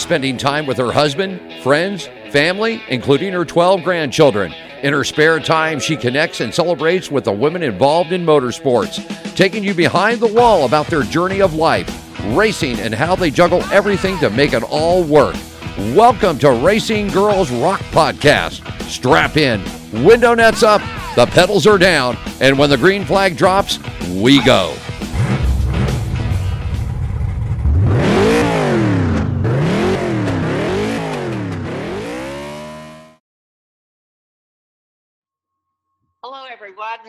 spending 0.00 0.36
time 0.36 0.66
with 0.66 0.78
her 0.78 0.90
husband, 0.90 1.40
friends, 1.62 2.08
family, 2.30 2.82
including 2.88 3.32
her 3.32 3.44
12 3.44 3.82
grandchildren. 3.84 4.52
In 4.82 4.94
her 4.94 5.04
spare 5.04 5.38
time, 5.38 5.78
she 5.78 5.96
connects 5.96 6.40
and 6.40 6.54
celebrates 6.54 7.10
with 7.10 7.24
the 7.24 7.32
women 7.32 7.62
involved 7.62 8.12
in 8.12 8.24
motorsports, 8.24 8.96
taking 9.36 9.62
you 9.62 9.74
behind 9.74 10.20
the 10.20 10.32
wall 10.32 10.64
about 10.64 10.86
their 10.86 11.02
journey 11.02 11.42
of 11.42 11.54
life, 11.54 11.88
racing, 12.34 12.80
and 12.80 12.94
how 12.94 13.14
they 13.14 13.30
juggle 13.30 13.62
everything 13.64 14.18
to 14.20 14.30
make 14.30 14.54
it 14.54 14.62
all 14.62 15.04
work. 15.04 15.36
Welcome 15.94 16.38
to 16.38 16.50
Racing 16.50 17.08
Girls 17.08 17.50
Rock 17.50 17.80
Podcast. 17.90 18.66
Strap 18.88 19.36
in, 19.36 19.62
window 20.02 20.34
nets 20.34 20.62
up, 20.62 20.80
the 21.14 21.26
pedals 21.26 21.66
are 21.66 21.78
down, 21.78 22.16
and 22.40 22.58
when 22.58 22.70
the 22.70 22.78
green 22.78 23.04
flag 23.04 23.36
drops, 23.36 23.78
we 24.08 24.42
go. 24.44 24.74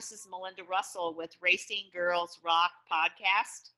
This 0.01 0.11
is 0.11 0.27
Melinda 0.31 0.63
Russell 0.63 1.13
with 1.15 1.29
Racing 1.43 1.91
Girls 1.93 2.39
Rock 2.43 2.71
Podcast. 2.91 3.69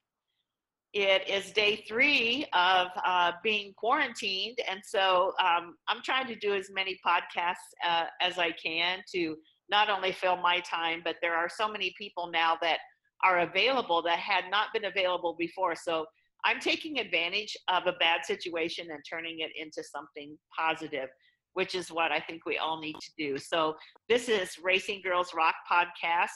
It 0.94 1.28
is 1.28 1.52
day 1.52 1.84
three 1.86 2.46
of 2.54 2.88
uh, 3.04 3.34
being 3.44 3.74
quarantined, 3.76 4.58
and 4.72 4.80
so 4.86 5.34
um, 5.44 5.76
I'm 5.90 6.02
trying 6.02 6.28
to 6.28 6.36
do 6.36 6.54
as 6.56 6.70
many 6.74 6.98
podcasts 7.06 7.56
uh, 7.86 8.06
as 8.22 8.40
I 8.40 8.52
can 8.52 9.00
to 9.14 9.36
not 9.70 9.90
only 9.90 10.14
fill 10.14 10.38
my 10.38 10.62
time, 10.62 11.02
but 11.04 11.18
there 11.22 11.36
are 11.36 11.50
so 11.50 11.70
many 11.70 11.94
people 11.98 12.32
now 12.32 12.58
that 12.62 12.78
are 13.26 13.40
available 13.40 14.02
that 14.04 14.20
had 14.20 14.46
not 14.50 14.68
been 14.74 14.86
available 14.86 15.36
before. 15.38 15.76
So 15.76 16.06
I'm 16.46 16.62
taking 16.62 17.00
advantage 17.00 17.58
of 17.68 17.86
a 17.86 17.98
bad 18.00 18.24
situation 18.24 18.88
and 18.92 19.04
turning 19.12 19.40
it 19.40 19.52
into 19.62 19.84
something 19.84 20.38
positive 20.58 21.10
which 21.54 21.76
is 21.76 21.92
what 21.92 22.12
I 22.12 22.20
think 22.20 22.46
we 22.46 22.58
all 22.58 22.80
need 22.80 22.96
to 22.96 23.12
do. 23.18 23.38
So 23.38 23.76
this 24.10 24.30
is 24.30 24.58
Racing 24.64 25.02
Girls 25.04 25.32
Rock 25.36 25.56
Podcast. 25.72 26.30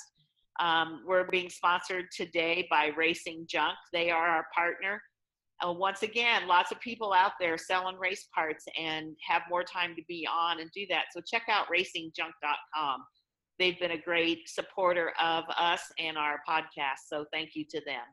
Um, 0.60 1.04
we're 1.06 1.28
being 1.28 1.50
sponsored 1.50 2.06
today 2.16 2.68
by 2.70 2.92
Racing 2.98 3.46
Junk. 3.50 3.76
They 3.94 4.10
are 4.10 4.28
our 4.28 4.46
partner. 4.56 5.02
Uh, 5.66 5.74
once 5.74 6.04
again, 6.04 6.48
lots 6.48 6.72
of 6.72 6.80
people 6.82 7.14
out 7.14 7.32
there 7.40 7.58
selling 7.58 7.98
race 7.98 8.28
parts 8.34 8.66
and 8.80 9.16
have 9.28 9.42
more 9.50 9.64
time 9.64 9.96
to 9.96 10.02
be 10.08 10.28
on 10.32 10.60
and 10.60 10.70
do 10.74 10.86
that. 10.90 11.06
So 11.12 11.22
check 11.26 11.44
out 11.50 11.66
racingjunk.com. 11.68 13.04
They've 13.58 13.80
been 13.80 13.92
a 13.92 14.02
great 14.02 14.48
supporter 14.48 15.14
of 15.20 15.46
us 15.58 15.82
and 15.98 16.16
our 16.16 16.42
podcast. 16.48 17.08
So 17.08 17.26
thank 17.34 17.52
you 17.56 17.66
to 17.72 17.82
them. 17.86 18.04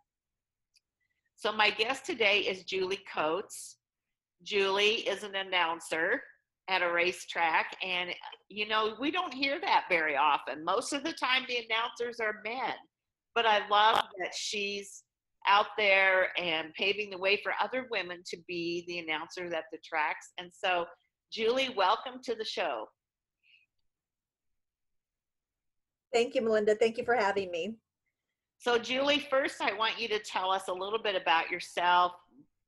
So 1.36 1.52
my 1.52 1.68
guest 1.68 2.06
today 2.06 2.40
is 2.40 2.64
Julie 2.64 3.00
Coates. 3.12 3.76
Julie 4.42 5.06
is 5.06 5.22
an 5.22 5.34
announcer 5.34 6.22
at 6.68 6.82
a 6.82 6.90
racetrack 6.90 7.76
and 7.82 8.10
you 8.48 8.66
know 8.66 8.94
we 8.98 9.10
don't 9.10 9.34
hear 9.34 9.60
that 9.60 9.84
very 9.88 10.16
often. 10.16 10.64
Most 10.64 10.92
of 10.92 11.04
the 11.04 11.12
time 11.12 11.44
the 11.48 11.58
announcers 11.58 12.20
are 12.20 12.40
men 12.44 12.74
but 13.34 13.46
i 13.46 13.66
love 13.68 14.04
that 14.18 14.34
she's 14.34 15.02
out 15.46 15.66
there 15.76 16.28
and 16.38 16.72
paving 16.74 17.10
the 17.10 17.18
way 17.18 17.38
for 17.42 17.52
other 17.62 17.86
women 17.90 18.22
to 18.26 18.38
be 18.48 18.82
the 18.88 18.98
announcers 19.00 19.52
at 19.52 19.64
the 19.70 19.78
tracks. 19.84 20.32
And 20.38 20.50
so 20.52 20.86
julie 21.30 21.74
welcome 21.76 22.20
to 22.24 22.34
the 22.34 22.44
show. 22.44 22.86
Thank 26.14 26.34
you 26.34 26.42
melinda. 26.42 26.76
Thank 26.76 26.96
you 26.96 27.04
for 27.04 27.14
having 27.14 27.50
me. 27.50 27.74
So 28.58 28.78
julie 28.78 29.26
first 29.30 29.60
i 29.60 29.72
want 29.74 30.00
you 30.00 30.08
to 30.08 30.18
tell 30.18 30.50
us 30.50 30.68
a 30.68 30.72
little 30.72 31.02
bit 31.02 31.20
about 31.20 31.50
yourself 31.50 32.12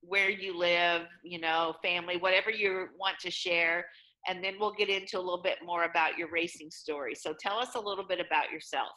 where 0.07 0.31
you 0.31 0.57
live, 0.57 1.03
you 1.23 1.41
know, 1.41 1.75
family, 1.83 2.17
whatever 2.17 2.51
you 2.51 2.89
want 2.99 3.19
to 3.21 3.31
share. 3.31 3.87
And 4.29 4.43
then 4.43 4.55
we'll 4.59 4.73
get 4.73 4.89
into 4.89 5.19
a 5.19 5.21
little 5.21 5.43
bit 5.43 5.59
more 5.65 5.85
about 5.85 6.19
your 6.19 6.31
racing 6.31 6.71
story. 6.71 7.15
So 7.15 7.35
tell 7.39 7.59
us 7.59 7.75
a 7.75 7.81
little 7.81 8.05
bit 8.05 8.21
about 8.21 8.51
yourself. 8.51 8.91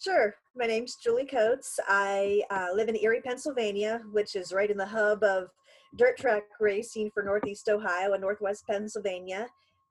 Sure. 0.00 0.34
My 0.54 0.66
name's 0.66 0.96
Julie 1.02 1.26
Coates. 1.26 1.78
I 1.88 2.42
uh, 2.50 2.68
live 2.74 2.88
in 2.88 2.96
Erie, 2.96 3.22
Pennsylvania, 3.22 4.02
which 4.12 4.36
is 4.36 4.52
right 4.52 4.70
in 4.70 4.76
the 4.76 4.86
hub 4.86 5.22
of 5.24 5.48
dirt 5.96 6.18
track 6.18 6.42
racing 6.60 7.10
for 7.14 7.22
Northeast 7.22 7.68
Ohio 7.68 8.12
and 8.12 8.20
Northwest 8.20 8.64
Pennsylvania. 8.68 9.46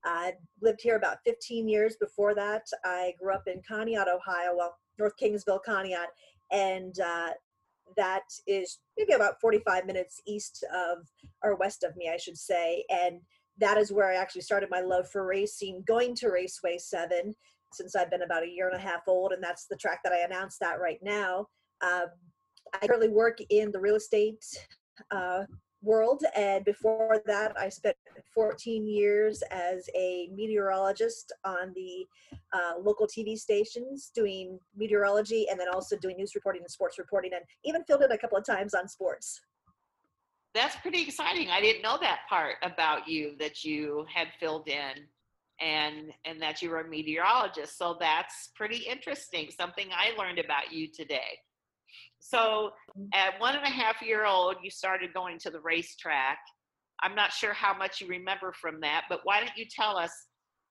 I 0.05 0.33
lived 0.61 0.81
here 0.83 0.97
about 0.97 1.17
15 1.25 1.67
years. 1.67 1.95
Before 1.99 2.35
that, 2.35 2.63
I 2.83 3.13
grew 3.19 3.33
up 3.33 3.43
in 3.47 3.61
Conneaut, 3.61 4.07
Ohio, 4.07 4.55
well, 4.55 4.77
North 4.99 5.13
Kingsville, 5.21 5.61
Conneaut, 5.67 6.07
and 6.51 6.99
uh, 6.99 7.29
that 7.97 8.23
is 8.47 8.79
maybe 8.97 9.13
about 9.13 9.39
45 9.41 9.85
minutes 9.85 10.21
east 10.27 10.63
of 10.73 10.99
or 11.43 11.55
west 11.55 11.83
of 11.83 11.95
me, 11.95 12.09
I 12.13 12.17
should 12.17 12.37
say. 12.37 12.83
And 12.89 13.19
that 13.59 13.77
is 13.77 13.91
where 13.91 14.11
I 14.11 14.15
actually 14.15 14.41
started 14.41 14.69
my 14.69 14.81
love 14.81 15.07
for 15.11 15.25
racing, 15.25 15.83
going 15.87 16.15
to 16.15 16.29
Raceway 16.29 16.77
7 16.77 17.35
since 17.71 17.95
I've 17.95 18.11
been 18.11 18.23
about 18.23 18.43
a 18.43 18.49
year 18.49 18.67
and 18.67 18.77
a 18.77 18.81
half 18.81 19.01
old. 19.07 19.31
And 19.31 19.43
that's 19.43 19.65
the 19.69 19.77
track 19.77 19.99
that 20.03 20.13
I 20.13 20.19
announced 20.19 20.59
that 20.61 20.79
right 20.79 20.99
now. 21.01 21.47
Um, 21.81 22.05
I 22.81 22.87
currently 22.87 23.09
work 23.09 23.37
in 23.49 23.71
the 23.71 23.79
real 23.79 23.95
estate 23.95 24.43
uh, 25.11 25.43
world. 25.83 26.23
And 26.35 26.65
before 26.65 27.21
that, 27.25 27.53
I 27.57 27.69
spent 27.69 27.95
14 28.33 28.87
years 28.87 29.43
as 29.51 29.89
a 29.95 30.29
meteorologist 30.33 31.31
on 31.43 31.73
the 31.75 32.07
uh, 32.53 32.79
local 32.81 33.07
TV 33.07 33.37
stations 33.37 34.11
doing 34.15 34.59
meteorology 34.75 35.47
and 35.49 35.59
then 35.59 35.67
also 35.73 35.97
doing 35.97 36.17
news 36.17 36.33
reporting 36.35 36.61
and 36.61 36.71
sports 36.71 36.97
reporting 36.97 37.31
and 37.33 37.43
even 37.65 37.83
filled 37.83 38.03
in 38.03 38.11
a 38.11 38.17
couple 38.17 38.37
of 38.37 38.45
times 38.45 38.73
on 38.73 38.87
sports. 38.87 39.41
That's 40.53 40.75
pretty 40.77 41.01
exciting. 41.01 41.49
I 41.49 41.61
didn't 41.61 41.81
know 41.81 41.97
that 41.99 42.21
part 42.29 42.55
about 42.61 43.07
you 43.07 43.35
that 43.39 43.63
you 43.63 44.05
had 44.13 44.27
filled 44.39 44.67
in 44.67 45.07
and 45.59 46.11
and 46.25 46.41
that 46.41 46.61
you 46.61 46.69
were 46.69 46.81
a 46.81 46.87
meteorologist. 46.87 47.77
So 47.77 47.97
that's 47.99 48.49
pretty 48.55 48.77
interesting. 48.77 49.49
Something 49.49 49.87
I 49.91 50.15
learned 50.17 50.39
about 50.39 50.71
you 50.71 50.87
today. 50.91 51.39
So 52.25 52.71
at 53.13 53.39
one 53.39 53.55
and 53.55 53.65
a 53.65 53.69
half 53.69 54.01
year 54.01 54.25
old, 54.25 54.55
you 54.63 54.71
started 54.71 55.13
going 55.13 55.37
to 55.39 55.49
the 55.49 55.59
racetrack. 55.59 56.37
I'm 57.01 57.15
not 57.15 57.33
sure 57.33 57.51
how 57.51 57.77
much 57.77 57.99
you 57.99 58.07
remember 58.07 58.53
from 58.53 58.79
that, 58.79 59.03
but 59.09 59.19
why 59.23 59.41
don't 59.41 59.57
you 59.57 59.65
tell 59.69 59.97
us, 59.97 60.11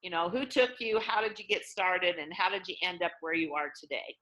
you 0.01 0.11
know, 0.11 0.31
who 0.31 0.47
took 0.47 0.71
you, 0.81 0.99
how 0.99 1.21
did 1.21 1.39
you 1.39 1.45
get 1.47 1.65
started, 1.65 2.17
and 2.17 2.33
how 2.33 2.49
did 2.49 2.67
you 2.67 2.75
end 2.83 3.03
up 3.03 3.12
where 3.21 3.35
you 3.35 3.53
are 3.53 3.71
today? 3.79 4.17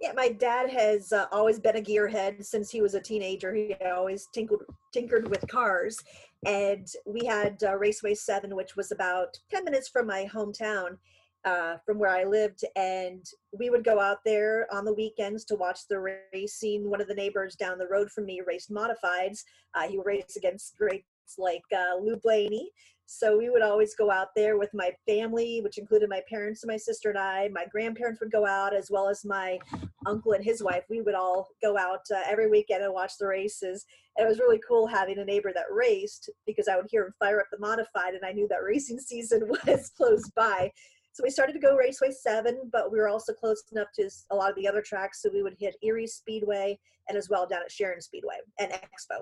Yeah, 0.00 0.12
my 0.16 0.30
dad 0.30 0.68
has 0.70 1.12
uh, 1.12 1.26
always 1.30 1.60
been 1.60 1.76
a 1.76 1.80
gearhead 1.80 2.44
since 2.44 2.70
he 2.70 2.82
was 2.82 2.94
a 2.94 3.00
teenager. 3.00 3.54
He 3.54 3.74
always 3.86 4.26
tinkered 4.34 4.66
tinkered 4.92 5.30
with 5.30 5.46
cars, 5.46 5.96
and 6.44 6.88
we 7.06 7.24
had 7.24 7.62
uh, 7.62 7.76
Raceway 7.76 8.14
Seven, 8.14 8.56
which 8.56 8.74
was 8.74 8.90
about 8.90 9.28
ten 9.48 9.64
minutes 9.64 9.88
from 9.88 10.08
my 10.08 10.28
hometown 10.34 10.96
uh, 11.44 11.76
from 11.84 11.98
where 11.98 12.10
I 12.10 12.24
lived, 12.24 12.64
and 12.76 13.24
we 13.58 13.70
would 13.70 13.84
go 13.84 13.98
out 14.00 14.18
there 14.24 14.66
on 14.72 14.84
the 14.84 14.92
weekends 14.92 15.44
to 15.46 15.56
watch 15.56 15.80
the 15.88 16.20
racing. 16.32 16.88
One 16.88 17.00
of 17.00 17.08
the 17.08 17.14
neighbors 17.14 17.56
down 17.56 17.78
the 17.78 17.88
road 17.88 18.10
from 18.10 18.26
me 18.26 18.42
raced 18.46 18.70
modifieds. 18.70 19.42
Uh, 19.74 19.88
he 19.88 19.98
raced 20.04 20.36
against 20.36 20.76
greats 20.76 21.04
like 21.38 21.62
uh, 21.74 21.96
Lou 22.00 22.16
Blaney. 22.16 22.70
So 23.12 23.36
we 23.36 23.50
would 23.50 23.62
always 23.62 23.92
go 23.96 24.08
out 24.08 24.28
there 24.36 24.56
with 24.56 24.70
my 24.72 24.92
family, 25.04 25.60
which 25.64 25.78
included 25.78 26.08
my 26.08 26.22
parents 26.28 26.62
and 26.62 26.70
my 26.70 26.76
sister 26.76 27.08
and 27.08 27.18
I. 27.18 27.48
My 27.48 27.66
grandparents 27.66 28.20
would 28.20 28.30
go 28.30 28.46
out, 28.46 28.72
as 28.72 28.88
well 28.88 29.08
as 29.08 29.24
my 29.24 29.58
uncle 30.06 30.30
and 30.30 30.44
his 30.44 30.62
wife. 30.62 30.84
We 30.88 31.00
would 31.00 31.16
all 31.16 31.48
go 31.60 31.76
out 31.76 32.02
uh, 32.14 32.20
every 32.28 32.48
weekend 32.48 32.84
and 32.84 32.94
watch 32.94 33.14
the 33.18 33.26
races. 33.26 33.84
And 34.16 34.24
it 34.24 34.28
was 34.28 34.38
really 34.38 34.60
cool 34.66 34.86
having 34.86 35.18
a 35.18 35.24
neighbor 35.24 35.50
that 35.52 35.72
raced 35.72 36.30
because 36.46 36.68
I 36.68 36.76
would 36.76 36.86
hear 36.88 37.06
him 37.06 37.12
fire 37.18 37.40
up 37.40 37.46
the 37.50 37.58
modified, 37.58 38.14
and 38.14 38.24
I 38.24 38.30
knew 38.30 38.46
that 38.46 38.62
racing 38.62 39.00
season 39.00 39.48
was 39.66 39.90
close 39.96 40.30
by. 40.36 40.70
So 41.20 41.24
we 41.24 41.30
started 41.30 41.52
to 41.52 41.58
go 41.58 41.76
Raceway 41.76 42.12
7, 42.12 42.70
but 42.72 42.90
we 42.90 42.98
were 42.98 43.08
also 43.08 43.34
close 43.34 43.62
enough 43.72 43.88
to 43.96 44.08
a 44.30 44.34
lot 44.34 44.48
of 44.48 44.56
the 44.56 44.66
other 44.66 44.80
tracks. 44.80 45.20
So 45.20 45.28
we 45.30 45.42
would 45.42 45.54
hit 45.60 45.76
Erie 45.82 46.06
Speedway 46.06 46.78
and 47.10 47.18
as 47.18 47.28
well 47.28 47.46
down 47.46 47.60
at 47.60 47.70
Sharon 47.70 48.00
Speedway 48.00 48.36
and 48.58 48.72
Expo. 48.72 49.18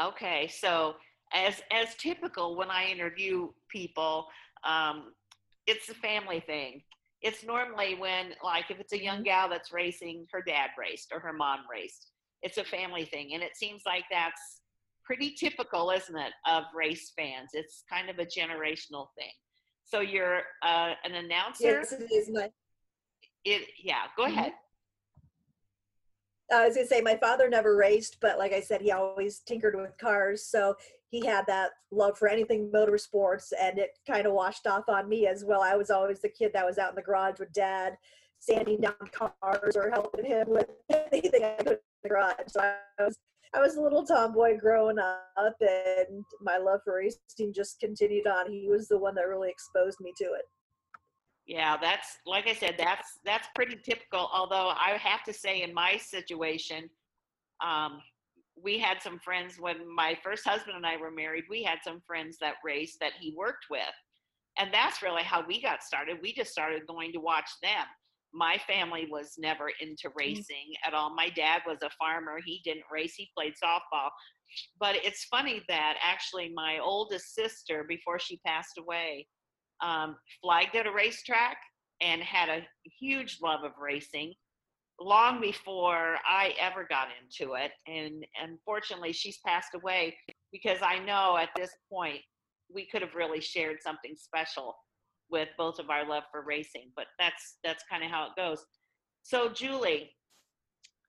Okay, 0.00 0.46
so 0.46 0.94
as 1.32 1.60
as 1.72 1.96
typical 1.96 2.56
when 2.56 2.70
I 2.70 2.84
interview 2.84 3.48
people, 3.68 4.28
um, 4.62 5.14
it's 5.66 5.88
a 5.88 5.94
family 5.94 6.38
thing. 6.38 6.80
It's 7.22 7.42
normally 7.42 7.96
when, 7.96 8.34
like, 8.44 8.70
if 8.70 8.78
it's 8.78 8.92
a 8.92 9.02
young 9.02 9.16
mm-hmm. 9.16 9.24
gal 9.24 9.48
that's 9.48 9.72
racing, 9.72 10.26
her 10.30 10.44
dad 10.46 10.70
raced 10.78 11.10
or 11.12 11.18
her 11.18 11.32
mom 11.32 11.60
raced. 11.68 12.06
It's 12.42 12.58
a 12.58 12.64
family 12.64 13.04
thing, 13.04 13.34
and 13.34 13.42
it 13.42 13.56
seems 13.56 13.82
like 13.84 14.04
that's 14.12 14.60
pretty 15.04 15.34
typical, 15.36 15.90
isn't 15.90 16.16
it, 16.16 16.32
of 16.46 16.64
race 16.72 17.12
fans? 17.18 17.50
It's 17.52 17.82
kind 17.90 18.08
of 18.08 18.20
a 18.20 18.26
generational 18.26 19.08
thing. 19.18 19.32
So 19.84 20.00
you're 20.00 20.40
uh, 20.62 20.94
an 21.04 21.14
announcer. 21.14 21.64
Yes, 21.64 21.92
it 21.92 22.10
is 22.12 22.30
my. 22.32 22.50
It 23.44 23.62
yeah. 23.82 24.02
Go 24.16 24.24
mm-hmm. 24.24 24.38
ahead. 24.38 24.52
I 26.52 26.66
was 26.66 26.76
gonna 26.76 26.86
say 26.86 27.00
my 27.00 27.16
father 27.16 27.48
never 27.48 27.76
raced, 27.76 28.18
but 28.20 28.38
like 28.38 28.52
I 28.52 28.60
said, 28.60 28.80
he 28.80 28.92
always 28.92 29.40
tinkered 29.40 29.76
with 29.76 29.96
cars, 29.98 30.44
so 30.44 30.76
he 31.10 31.24
had 31.24 31.46
that 31.46 31.70
love 31.90 32.18
for 32.18 32.28
anything 32.28 32.70
motorsports, 32.74 33.52
and 33.60 33.78
it 33.78 33.98
kind 34.06 34.26
of 34.26 34.32
washed 34.32 34.66
off 34.66 34.88
on 34.88 35.08
me 35.08 35.26
as 35.26 35.44
well. 35.44 35.62
I 35.62 35.76
was 35.76 35.90
always 35.90 36.20
the 36.20 36.28
kid 36.28 36.52
that 36.54 36.66
was 36.66 36.78
out 36.78 36.90
in 36.90 36.96
the 36.96 37.02
garage 37.02 37.38
with 37.38 37.52
dad, 37.52 37.96
sanding 38.40 38.80
down 38.80 38.94
cars 39.12 39.76
or 39.76 39.90
helping 39.90 40.24
him 40.24 40.48
with 40.48 40.68
anything 41.12 41.44
I 41.44 41.62
could 41.62 41.68
in 41.68 41.78
the 42.02 42.08
garage. 42.08 42.34
So 42.48 42.60
I 42.60 43.02
was 43.02 43.18
I 43.54 43.60
was 43.60 43.76
a 43.76 43.80
little 43.80 44.04
tomboy 44.04 44.58
growing 44.58 44.98
up, 44.98 45.54
and 45.60 46.24
my 46.40 46.58
love 46.58 46.80
for 46.84 46.96
racing 46.96 47.52
just 47.54 47.78
continued 47.78 48.26
on. 48.26 48.50
He 48.50 48.68
was 48.68 48.88
the 48.88 48.98
one 48.98 49.14
that 49.14 49.28
really 49.28 49.48
exposed 49.48 50.00
me 50.00 50.12
to 50.18 50.24
it. 50.24 50.44
Yeah, 51.46 51.76
that's 51.80 52.18
like 52.26 52.48
I 52.48 52.54
said, 52.54 52.74
that's 52.78 53.18
that's 53.24 53.48
pretty 53.54 53.76
typical. 53.76 54.28
Although 54.32 54.70
I 54.70 54.98
have 55.00 55.22
to 55.24 55.32
say, 55.32 55.62
in 55.62 55.72
my 55.72 55.98
situation, 55.98 56.88
um, 57.64 58.00
we 58.60 58.78
had 58.78 59.00
some 59.00 59.20
friends 59.20 59.56
when 59.60 59.76
my 59.94 60.16
first 60.22 60.46
husband 60.46 60.76
and 60.76 60.86
I 60.86 60.96
were 60.96 61.10
married. 61.10 61.44
We 61.48 61.62
had 61.62 61.78
some 61.84 62.00
friends 62.06 62.38
that 62.40 62.54
raced 62.64 62.98
that 63.00 63.12
he 63.20 63.34
worked 63.36 63.66
with, 63.70 63.82
and 64.58 64.72
that's 64.72 65.02
really 65.02 65.22
how 65.22 65.44
we 65.46 65.62
got 65.62 65.82
started. 65.82 66.18
We 66.20 66.32
just 66.32 66.50
started 66.50 66.86
going 66.88 67.12
to 67.12 67.20
watch 67.20 67.50
them. 67.62 67.86
My 68.34 68.58
family 68.66 69.06
was 69.10 69.34
never 69.38 69.70
into 69.80 70.08
mm. 70.08 70.16
racing 70.16 70.74
at 70.86 70.92
all. 70.92 71.14
My 71.14 71.30
dad 71.30 71.62
was 71.66 71.78
a 71.82 71.90
farmer. 71.98 72.38
He 72.44 72.60
didn't 72.64 72.84
race. 72.92 73.14
He 73.16 73.30
played 73.36 73.54
softball. 73.62 74.10
But 74.78 74.96
it's 74.96 75.24
funny 75.24 75.62
that 75.68 75.96
actually 76.02 76.52
my 76.54 76.78
oldest 76.78 77.34
sister, 77.34 77.84
before 77.88 78.18
she 78.18 78.40
passed 78.46 78.78
away, 78.78 79.26
um, 79.82 80.16
flagged 80.42 80.76
at 80.76 80.86
a 80.86 80.92
racetrack 80.92 81.56
and 82.00 82.22
had 82.22 82.48
a 82.48 82.66
huge 83.00 83.38
love 83.42 83.64
of 83.64 83.72
racing 83.80 84.34
long 85.00 85.40
before 85.40 86.16
I 86.26 86.54
ever 86.60 86.86
got 86.88 87.08
into 87.20 87.54
it. 87.54 87.72
And 87.86 88.24
unfortunately, 88.42 89.12
she's 89.12 89.38
passed 89.46 89.74
away 89.74 90.16
because 90.52 90.78
I 90.82 90.98
know 90.98 91.36
at 91.36 91.50
this 91.56 91.70
point 91.92 92.20
we 92.72 92.86
could 92.86 93.02
have 93.02 93.14
really 93.14 93.40
shared 93.40 93.78
something 93.82 94.14
special 94.16 94.76
with 95.30 95.48
both 95.56 95.78
of 95.78 95.90
our 95.90 96.08
love 96.08 96.24
for 96.30 96.42
racing. 96.42 96.90
But 96.96 97.06
that's 97.18 97.56
that's 97.64 97.84
kind 97.90 98.04
of 98.04 98.10
how 98.10 98.26
it 98.26 98.36
goes. 98.36 98.64
So, 99.22 99.48
Julie, 99.48 100.10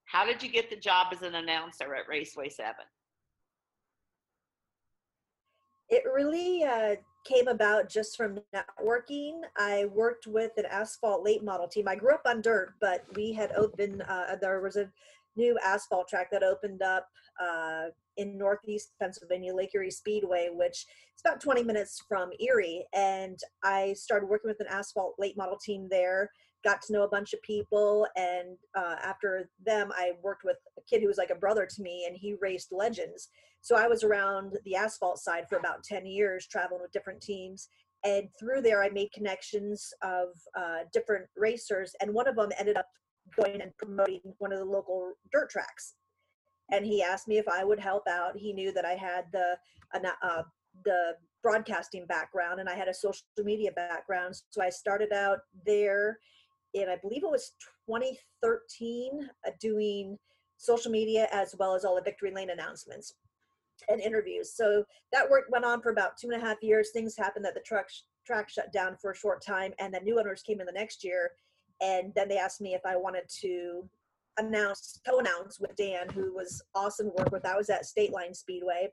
how 0.06 0.26
did 0.26 0.42
you 0.42 0.50
get 0.50 0.70
the 0.70 0.76
job 0.76 1.08
as 1.12 1.22
an 1.22 1.36
announcer 1.36 1.94
at 1.96 2.08
Raceway 2.08 2.50
Seven? 2.50 2.86
It 5.90 6.04
really 6.06 6.64
uh, 6.64 6.96
came 7.26 7.48
about 7.48 7.90
just 7.90 8.18
from 8.18 8.40
networking. 8.54 9.42
I 9.58 9.86
worked 9.86 10.26
with 10.26 10.52
an 10.58 10.66
asphalt 10.66 11.24
late 11.24 11.44
model 11.44 11.68
team. 11.68 11.88
I 11.88 11.96
grew 11.96 12.14
up 12.14 12.24
on 12.26 12.42
dirt, 12.42 12.74
but 12.80 13.06
we 13.16 13.34
had 13.34 13.52
opened, 13.52 14.04
uh, 14.08 14.36
there 14.42 14.62
was 14.62 14.78
a 14.78 14.90
new 15.36 15.58
asphalt 15.66 16.08
track 16.08 16.30
that 16.32 16.44
opened 16.44 16.82
up 16.82 17.08
uh, 17.42 17.86
in 18.18 18.38
Northeast 18.38 18.94
Pennsylvania, 19.02 19.54
Lake 19.54 19.72
Erie 19.76 19.92
Speedway, 19.92 20.50
which 20.52 20.86
is 21.16 21.22
about 21.26 21.42
20 21.42 21.64
minutes 21.64 22.02
from 22.08 22.30
Erie. 22.40 22.86
And 22.94 23.38
I 23.64 23.94
started 23.94 24.28
working 24.28 24.50
with 24.50 24.60
an 24.60 24.68
asphalt 24.70 25.16
late 25.20 25.38
model 25.38 25.58
team 25.58 25.88
there, 25.90 26.30
got 26.64 26.82
to 26.84 26.94
know 26.94 27.04
a 27.04 27.10
bunch 27.10 27.34
of 27.34 27.42
people. 27.42 28.08
And 28.16 28.58
uh, 28.76 28.96
after 29.04 29.50
them, 29.66 29.92
I 29.96 30.14
worked 30.24 30.44
with 30.44 30.58
a 30.78 30.82
kid 30.90 31.02
who 31.02 31.08
was 31.08 31.18
like 31.18 31.30
a 31.30 31.36
brother 31.36 31.68
to 31.70 31.82
me, 31.82 32.06
and 32.08 32.18
he 32.18 32.36
raced 32.42 32.72
legends. 32.72 33.30
So 33.62 33.76
I 33.76 33.88
was 33.88 34.04
around 34.04 34.58
the 34.64 34.76
asphalt 34.76 35.20
side 35.20 35.46
for 35.50 35.58
about 35.58 35.84
10 35.84 36.06
years, 36.06 36.48
traveling 36.48 36.82
with 36.82 36.92
different 36.92 37.22
teams. 37.22 37.70
And 38.04 38.30
through 38.40 38.62
there, 38.62 38.84
I 38.84 38.90
made 38.90 39.12
connections 39.12 39.92
of 40.04 40.28
uh, 40.56 40.84
different 40.94 41.26
racers. 41.36 41.96
And 42.00 42.14
one 42.14 42.28
of 42.28 42.36
them 42.36 42.52
ended 42.60 42.78
up 42.78 42.88
going 43.36 43.62
and 43.62 43.76
promoting 43.78 44.22
one 44.40 44.52
of 44.54 44.60
the 44.60 44.66
local 44.66 45.14
dirt 45.32 45.50
tracks. 45.50 45.96
And 46.72 46.86
he 46.86 47.04
asked 47.04 47.28
me 47.28 47.38
if 47.38 47.48
I 47.48 47.64
would 47.64 47.80
help 47.80 48.08
out. 48.08 48.38
He 48.38 48.54
knew 48.54 48.72
that 48.74 48.86
I 48.86 48.94
had 48.94 49.26
the 49.32 49.58
uh, 49.94 50.44
the 50.84 51.14
broadcasting 51.44 52.06
background 52.08 52.60
and 52.60 52.68
I 52.68 52.76
had 52.76 52.88
a 52.88 52.94
social 52.94 53.24
media 53.44 53.72
background. 53.72 54.36
So 54.50 54.64
I 54.64 54.70
started 54.70 55.14
out 55.14 55.40
there 55.66 56.18
And 56.74 56.90
I 56.90 56.98
believe 56.98 57.24
it 57.24 57.30
was 57.32 57.54
2013, 57.88 59.30
uh, 59.48 59.52
doing 59.60 60.18
social 60.58 60.92
media 60.92 61.28
as 61.32 61.56
well 61.60 61.76
as 61.76 61.86
all 61.86 61.96
the 61.96 62.02
Victory 62.02 62.32
Lane 62.32 62.50
announcements 62.50 63.14
and 63.90 64.02
interviews. 64.02 64.54
So 64.56 64.84
that 65.14 65.30
work 65.30 65.46
went 65.50 65.66
on 65.66 65.82
for 65.82 65.92
about 65.92 66.18
two 66.18 66.30
and 66.32 66.42
a 66.42 66.46
half 66.46 66.58
years. 66.62 66.90
Things 66.92 67.16
happened 67.18 67.46
that 67.46 67.54
the 67.54 67.62
truck 67.62 67.88
track 68.26 68.50
shut 68.50 68.74
down 68.74 68.98
for 69.02 69.12
a 69.12 69.16
short 69.16 69.46
time, 69.46 69.74
and 69.80 69.94
then 69.94 70.04
new 70.04 70.20
owners 70.20 70.42
came 70.42 70.60
in 70.60 70.66
the 70.66 70.72
next 70.72 71.04
year, 71.04 71.32
and 71.82 72.14
then 72.16 72.30
they 72.30 72.38
asked 72.38 72.62
me 72.62 72.74
if 72.74 72.86
I 72.86 72.96
wanted 72.96 73.28
to 73.42 73.88
announce 74.38 75.00
co-announce 75.08 75.60
with 75.60 75.76
Dan, 75.76 76.10
who 76.10 76.34
was 76.34 76.62
awesome 76.74 77.08
to 77.08 77.16
work 77.18 77.32
with. 77.32 77.46
I 77.46 77.56
was 77.56 77.70
at 77.70 77.86
State 77.86 78.12
Line 78.12 78.34
Speedway, 78.34 78.90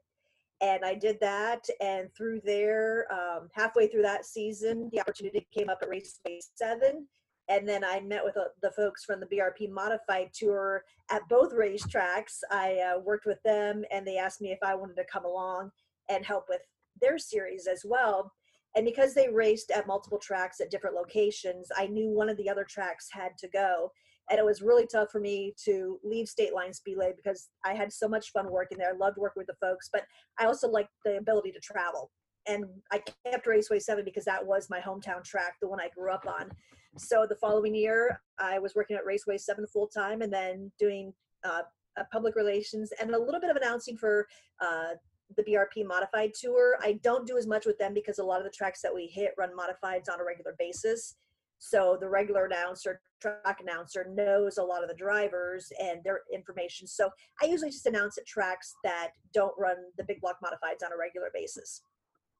and 0.60 0.84
I 0.84 0.94
did 0.94 1.18
that. 1.20 1.66
And 1.80 2.08
through 2.14 2.40
there, 2.44 3.06
um, 3.12 3.48
halfway 3.52 3.88
through 3.88 4.02
that 4.02 4.24
season, 4.24 4.88
the 4.92 5.00
opportunity 5.00 5.46
came 5.56 5.68
up 5.68 5.78
at 5.82 5.88
Raceway 5.88 6.40
Seven, 6.54 7.06
and 7.48 7.68
then 7.68 7.84
I 7.84 8.00
met 8.00 8.24
with 8.24 8.36
uh, 8.36 8.44
the 8.62 8.70
folks 8.70 9.04
from 9.04 9.20
the 9.20 9.26
BRP 9.26 9.70
Modified 9.70 10.30
Tour 10.32 10.84
at 11.10 11.28
both 11.28 11.52
racetracks. 11.52 12.40
I 12.50 12.78
uh, 12.78 13.00
worked 13.00 13.26
with 13.26 13.42
them, 13.42 13.84
and 13.90 14.06
they 14.06 14.16
asked 14.16 14.40
me 14.40 14.52
if 14.52 14.60
I 14.62 14.74
wanted 14.74 14.96
to 14.96 15.04
come 15.10 15.24
along 15.24 15.70
and 16.08 16.24
help 16.24 16.46
with 16.48 16.60
their 17.00 17.18
series 17.18 17.66
as 17.66 17.82
well. 17.84 18.32
And 18.74 18.86
because 18.86 19.14
they 19.14 19.28
raced 19.28 19.70
at 19.70 19.86
multiple 19.86 20.18
tracks 20.18 20.60
at 20.60 20.70
different 20.70 20.96
locations, 20.96 21.68
I 21.76 21.86
knew 21.86 22.10
one 22.10 22.28
of 22.28 22.36
the 22.36 22.48
other 22.48 22.64
tracks 22.64 23.08
had 23.10 23.36
to 23.38 23.48
go. 23.48 23.92
And 24.30 24.38
it 24.38 24.44
was 24.44 24.62
really 24.62 24.86
tough 24.86 25.10
for 25.10 25.20
me 25.20 25.52
to 25.64 25.98
leave 26.02 26.28
State 26.28 26.54
Line 26.54 26.72
Speedway 26.72 27.12
because 27.14 27.50
I 27.64 27.74
had 27.74 27.92
so 27.92 28.08
much 28.08 28.30
fun 28.30 28.50
working 28.50 28.78
there. 28.78 28.92
I 28.92 28.96
loved 28.96 29.18
working 29.18 29.40
with 29.40 29.48
the 29.48 29.66
folks, 29.66 29.90
but 29.92 30.04
I 30.38 30.46
also 30.46 30.68
liked 30.68 30.90
the 31.04 31.18
ability 31.18 31.52
to 31.52 31.60
travel. 31.60 32.10
And 32.46 32.64
I 32.90 33.02
kept 33.26 33.46
Raceway 33.46 33.78
7 33.78 34.04
because 34.04 34.24
that 34.24 34.44
was 34.44 34.70
my 34.70 34.80
hometown 34.80 35.22
track, 35.22 35.56
the 35.60 35.68
one 35.68 35.80
I 35.80 35.88
grew 35.96 36.10
up 36.10 36.26
on. 36.26 36.50
So 36.98 37.26
the 37.28 37.36
following 37.36 37.74
year, 37.74 38.20
I 38.38 38.58
was 38.58 38.74
working 38.74 38.96
at 38.96 39.04
Raceway 39.04 39.38
7 39.38 39.66
full 39.66 39.86
time 39.86 40.22
and 40.22 40.32
then 40.32 40.70
doing 40.78 41.12
uh, 41.44 41.62
public 42.10 42.36
relations 42.36 42.90
and 43.00 43.14
a 43.14 43.18
little 43.18 43.40
bit 43.40 43.50
of 43.50 43.56
announcing 43.56 43.96
for 43.96 44.26
uh, 44.60 44.94
the 45.36 45.42
BRP 45.42 45.86
modified 45.86 46.32
tour. 46.34 46.76
I 46.80 46.98
don't 47.02 47.26
do 47.26 47.36
as 47.36 47.46
much 47.46 47.66
with 47.66 47.78
them 47.78 47.94
because 47.94 48.18
a 48.18 48.24
lot 48.24 48.38
of 48.38 48.44
the 48.44 48.50
tracks 48.50 48.80
that 48.82 48.94
we 48.94 49.06
hit 49.06 49.32
run 49.38 49.50
modifieds 49.50 50.12
on 50.12 50.20
a 50.20 50.24
regular 50.24 50.54
basis. 50.58 51.16
So 51.58 51.96
the 52.00 52.08
regular 52.08 52.46
announcer, 52.46 53.00
track 53.20 53.60
announcer 53.60 54.06
knows 54.10 54.58
a 54.58 54.62
lot 54.62 54.82
of 54.82 54.88
the 54.88 54.96
drivers 54.96 55.70
and 55.80 56.02
their 56.02 56.22
information. 56.32 56.88
So 56.88 57.08
I 57.40 57.46
usually 57.46 57.70
just 57.70 57.86
announce 57.86 58.18
at 58.18 58.26
tracks 58.26 58.74
that 58.82 59.10
don't 59.32 59.54
run 59.56 59.76
the 59.96 60.02
big 60.02 60.20
block 60.20 60.38
modifieds 60.44 60.84
on 60.84 60.92
a 60.92 60.98
regular 60.98 61.28
basis. 61.32 61.82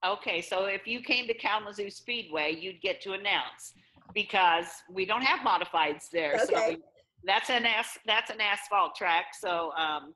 Okay, 0.05 0.41
so 0.41 0.65
if 0.65 0.85
you 0.85 0.99
came 0.99 1.25
to 1.27 1.33
Kalamazoo 1.33 1.89
Speedway, 1.89 2.53
you'd 2.59 2.81
get 2.81 3.01
to 3.03 3.13
announce 3.13 3.73
because 4.13 4.67
we 4.91 5.05
don't 5.05 5.21
have 5.21 5.39
modifieds 5.39 6.09
there. 6.11 6.35
Okay. 6.43 6.73
So 6.73 6.75
that's 7.23 7.49
an 7.49 7.65
as, 7.65 7.85
that's 8.05 8.29
an 8.29 8.41
asphalt 8.41 8.95
track. 8.95 9.27
So 9.39 9.71
um, 9.77 10.13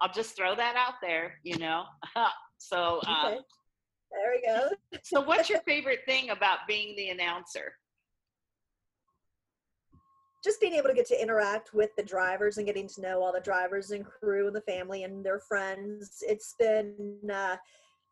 I'll 0.00 0.12
just 0.12 0.36
throw 0.36 0.54
that 0.56 0.76
out 0.76 0.94
there, 1.00 1.34
you 1.42 1.58
know. 1.58 1.84
so 2.58 3.00
um, 3.06 3.26
okay. 3.26 3.38
there 4.12 4.32
we 4.34 4.46
go. 4.46 4.98
so 5.02 5.20
what's 5.20 5.48
your 5.48 5.60
favorite 5.66 6.00
thing 6.06 6.30
about 6.30 6.60
being 6.68 6.96
the 6.96 7.10
announcer? 7.10 7.74
Just 10.42 10.60
being 10.60 10.74
able 10.74 10.88
to 10.88 10.94
get 10.94 11.06
to 11.08 11.20
interact 11.20 11.72
with 11.72 11.90
the 11.96 12.02
drivers 12.02 12.58
and 12.58 12.66
getting 12.66 12.86
to 12.88 13.00
know 13.00 13.22
all 13.22 13.32
the 13.32 13.40
drivers 13.40 13.92
and 13.92 14.04
crew 14.04 14.46
and 14.46 14.54
the 14.54 14.60
family 14.62 15.04
and 15.04 15.24
their 15.24 15.40
friends. 15.40 16.22
It's 16.26 16.54
been 16.58 17.18
uh, 17.32 17.56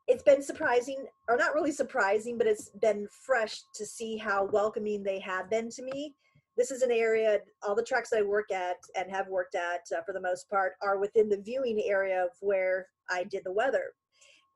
it's 0.08 0.22
been 0.22 0.42
surprising 0.42 1.06
or 1.28 1.36
not 1.36 1.54
really 1.54 1.72
surprising 1.72 2.36
but 2.36 2.46
it's 2.46 2.70
been 2.80 3.06
fresh 3.24 3.60
to 3.74 3.86
see 3.86 4.16
how 4.16 4.44
welcoming 4.46 5.02
they 5.02 5.20
have 5.20 5.48
been 5.48 5.70
to 5.70 5.82
me 5.82 6.14
this 6.56 6.70
is 6.70 6.82
an 6.82 6.90
area 6.90 7.38
all 7.62 7.74
the 7.74 7.82
tracks 7.82 8.10
i 8.16 8.22
work 8.22 8.50
at 8.52 8.76
and 8.96 9.10
have 9.10 9.28
worked 9.28 9.54
at 9.54 9.80
uh, 9.96 10.02
for 10.04 10.12
the 10.12 10.20
most 10.20 10.48
part 10.50 10.72
are 10.82 10.98
within 10.98 11.28
the 11.28 11.40
viewing 11.40 11.82
area 11.86 12.22
of 12.22 12.30
where 12.40 12.86
i 13.10 13.24
did 13.24 13.42
the 13.44 13.52
weather. 13.52 13.92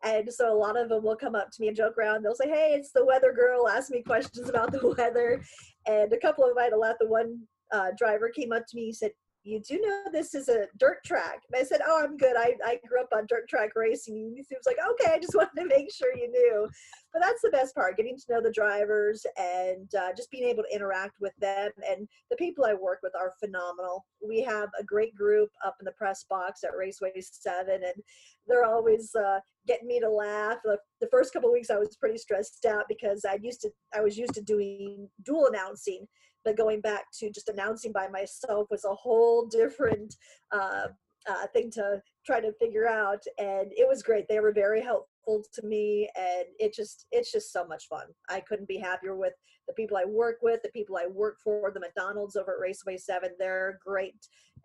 And 0.04 0.30
so 0.30 0.52
a 0.52 0.54
lot 0.54 0.78
of 0.78 0.90
them 0.90 1.02
will 1.02 1.16
come 1.16 1.34
up 1.34 1.50
to 1.50 1.60
me 1.60 1.68
and 1.68 1.76
joke 1.76 1.96
around. 1.98 2.22
They'll 2.22 2.34
say 2.34 2.48
hey 2.48 2.74
it's 2.76 2.92
the 2.92 3.04
weather 3.04 3.32
girl 3.32 3.68
ask 3.68 3.90
me 3.90 4.02
questions 4.02 4.48
about 4.48 4.70
the 4.72 4.94
weather. 4.98 5.42
And 5.86 6.12
a 6.12 6.18
couple 6.18 6.44
of 6.44 6.50
them 6.50 6.56
might 6.56 6.72
have 6.72 6.80
laughed 6.80 6.98
the 7.00 7.08
one 7.08 7.40
uh, 7.72 7.90
driver 7.98 8.28
came 8.28 8.52
up 8.52 8.64
to 8.68 8.76
me 8.76 8.86
and 8.86 8.96
said 8.96 9.12
you 9.46 9.60
do 9.60 9.80
know 9.80 10.02
this 10.12 10.34
is 10.34 10.48
a 10.48 10.66
dirt 10.76 11.04
track. 11.04 11.42
And 11.52 11.60
I 11.60 11.64
said, 11.64 11.80
oh, 11.86 12.02
I'm 12.02 12.16
good. 12.16 12.36
I, 12.36 12.54
I 12.64 12.80
grew 12.88 13.00
up 13.00 13.08
on 13.14 13.26
dirt 13.28 13.48
track 13.48 13.70
racing. 13.76 14.16
And 14.16 14.34
he 14.36 14.56
was 14.56 14.66
like, 14.66 14.78
okay, 14.90 15.14
I 15.14 15.20
just 15.20 15.34
wanted 15.36 15.60
to 15.60 15.66
make 15.66 15.92
sure 15.94 16.16
you 16.16 16.28
knew. 16.28 16.68
But 17.12 17.22
that's 17.22 17.42
the 17.42 17.50
best 17.50 17.74
part, 17.74 17.96
getting 17.96 18.16
to 18.16 18.34
know 18.34 18.42
the 18.42 18.50
drivers 18.50 19.24
and 19.36 19.88
uh, 19.94 20.08
just 20.16 20.32
being 20.32 20.48
able 20.48 20.64
to 20.64 20.74
interact 20.74 21.14
with 21.20 21.32
them. 21.38 21.70
And 21.88 22.08
the 22.28 22.36
people 22.36 22.64
I 22.64 22.74
work 22.74 22.98
with 23.04 23.12
are 23.14 23.34
phenomenal. 23.38 24.04
We 24.26 24.42
have 24.42 24.68
a 24.78 24.84
great 24.84 25.14
group 25.14 25.50
up 25.64 25.76
in 25.80 25.84
the 25.84 25.92
press 25.92 26.24
box 26.28 26.64
at 26.64 26.76
Raceway 26.76 27.12
7, 27.16 27.72
and 27.72 28.02
they're 28.48 28.64
always 28.64 29.14
uh, 29.14 29.38
getting 29.68 29.86
me 29.86 30.00
to 30.00 30.10
laugh. 30.10 30.58
The, 30.64 30.76
the 31.00 31.08
first 31.08 31.32
couple 31.32 31.52
weeks 31.52 31.70
I 31.70 31.78
was 31.78 31.96
pretty 31.96 32.18
stressed 32.18 32.66
out 32.66 32.84
because 32.88 33.24
I 33.24 33.38
used 33.40 33.60
to 33.62 33.70
I 33.94 34.00
was 34.00 34.18
used 34.18 34.34
to 34.34 34.42
doing 34.42 35.08
dual 35.24 35.46
announcing 35.46 36.06
but 36.46 36.56
going 36.56 36.80
back 36.80 37.06
to 37.18 37.28
just 37.28 37.48
announcing 37.48 37.92
by 37.92 38.06
myself 38.08 38.68
was 38.70 38.84
a 38.84 38.94
whole 38.94 39.46
different 39.46 40.14
uh, 40.52 40.86
uh, 41.28 41.46
thing 41.52 41.70
to 41.72 42.00
try 42.24 42.40
to 42.40 42.52
figure 42.52 42.88
out. 42.88 43.20
And 43.36 43.72
it 43.72 43.86
was 43.86 44.04
great. 44.04 44.26
They 44.28 44.38
were 44.38 44.52
very 44.52 44.80
helpful 44.80 45.42
to 45.52 45.66
me 45.66 46.08
and 46.16 46.44
it 46.60 46.72
just 46.72 47.06
it's 47.10 47.32
just 47.32 47.52
so 47.52 47.66
much 47.66 47.88
fun 47.88 48.06
i 48.28 48.38
couldn't 48.38 48.68
be 48.68 48.78
happier 48.78 49.16
with 49.16 49.32
the 49.66 49.74
people 49.74 49.96
i 49.96 50.04
work 50.04 50.36
with 50.40 50.62
the 50.62 50.68
people 50.68 50.96
i 50.96 51.04
work 51.04 51.38
for 51.42 51.72
the 51.74 51.80
mcdonald's 51.80 52.36
over 52.36 52.52
at 52.52 52.60
raceway 52.60 52.96
7 52.96 53.30
they're 53.36 53.80
great 53.84 54.14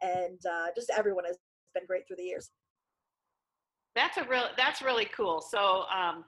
and 0.03 0.39
uh, 0.45 0.67
just 0.75 0.91
everyone 0.95 1.25
has 1.25 1.39
been 1.73 1.83
great 1.88 2.03
through 2.07 2.17
the 2.17 2.25
years 2.25 2.51
that's 3.95 4.17
a 4.17 4.23
real 4.25 4.50
that's 4.55 4.83
really 4.83 5.05
cool 5.05 5.41
so 5.41 5.85
um 5.91 6.23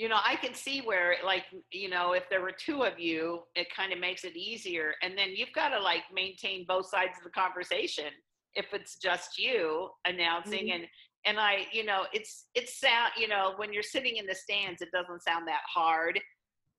you 0.00 0.08
know 0.08 0.18
i 0.24 0.34
can 0.36 0.54
see 0.54 0.80
where 0.80 1.16
like 1.24 1.44
you 1.72 1.90
know 1.90 2.12
if 2.12 2.26
there 2.30 2.40
were 2.40 2.52
two 2.52 2.84
of 2.84 2.98
you 2.98 3.40
it 3.54 3.66
kind 3.74 3.92
of 3.92 3.98
makes 3.98 4.24
it 4.24 4.34
easier 4.34 4.94
and 5.02 5.16
then 5.16 5.28
you've 5.34 5.52
got 5.54 5.68
to 5.68 5.78
like 5.78 6.04
maintain 6.12 6.64
both 6.66 6.86
sides 6.86 7.18
of 7.18 7.24
the 7.24 7.30
conversation 7.30 8.06
if 8.54 8.72
it's 8.72 8.96
just 8.96 9.38
you 9.38 9.90
announcing 10.06 10.68
mm-hmm. 10.68 10.76
and 10.76 10.86
and 11.26 11.38
i 11.38 11.66
you 11.70 11.84
know 11.84 12.06
it's 12.14 12.46
it's 12.54 12.80
sound 12.80 13.12
you 13.18 13.28
know 13.28 13.52
when 13.56 13.74
you're 13.74 13.82
sitting 13.82 14.16
in 14.16 14.24
the 14.24 14.34
stands 14.34 14.80
it 14.80 14.88
doesn't 14.90 15.22
sound 15.22 15.46
that 15.46 15.60
hard 15.72 16.18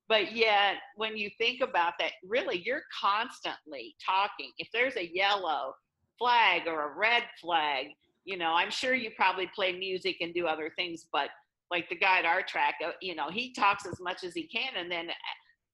but 0.09 0.35
yet 0.35 0.77
when 0.95 1.15
you 1.15 1.29
think 1.37 1.61
about 1.61 1.93
that 1.99 2.13
really 2.27 2.59
you're 2.65 2.83
constantly 2.99 3.95
talking 4.03 4.49
if 4.57 4.67
there's 4.73 4.97
a 4.97 5.13
yellow 5.13 5.73
flag 6.17 6.63
or 6.65 6.91
a 6.91 6.97
red 6.97 7.23
flag 7.39 7.85
you 8.25 8.35
know 8.35 8.53
i'm 8.53 8.71
sure 8.71 8.95
you 8.95 9.11
probably 9.15 9.49
play 9.53 9.77
music 9.77 10.15
and 10.21 10.33
do 10.33 10.47
other 10.47 10.71
things 10.75 11.05
but 11.13 11.29
like 11.71 11.89
the 11.89 11.95
guy 11.95 12.19
at 12.19 12.25
our 12.25 12.43
track 12.43 12.75
uh, 12.85 12.91
you 13.01 13.15
know 13.15 13.29
he 13.29 13.53
talks 13.53 13.85
as 13.85 13.99
much 13.99 14.23
as 14.23 14.33
he 14.33 14.47
can 14.47 14.73
and 14.77 14.91
then 14.91 15.07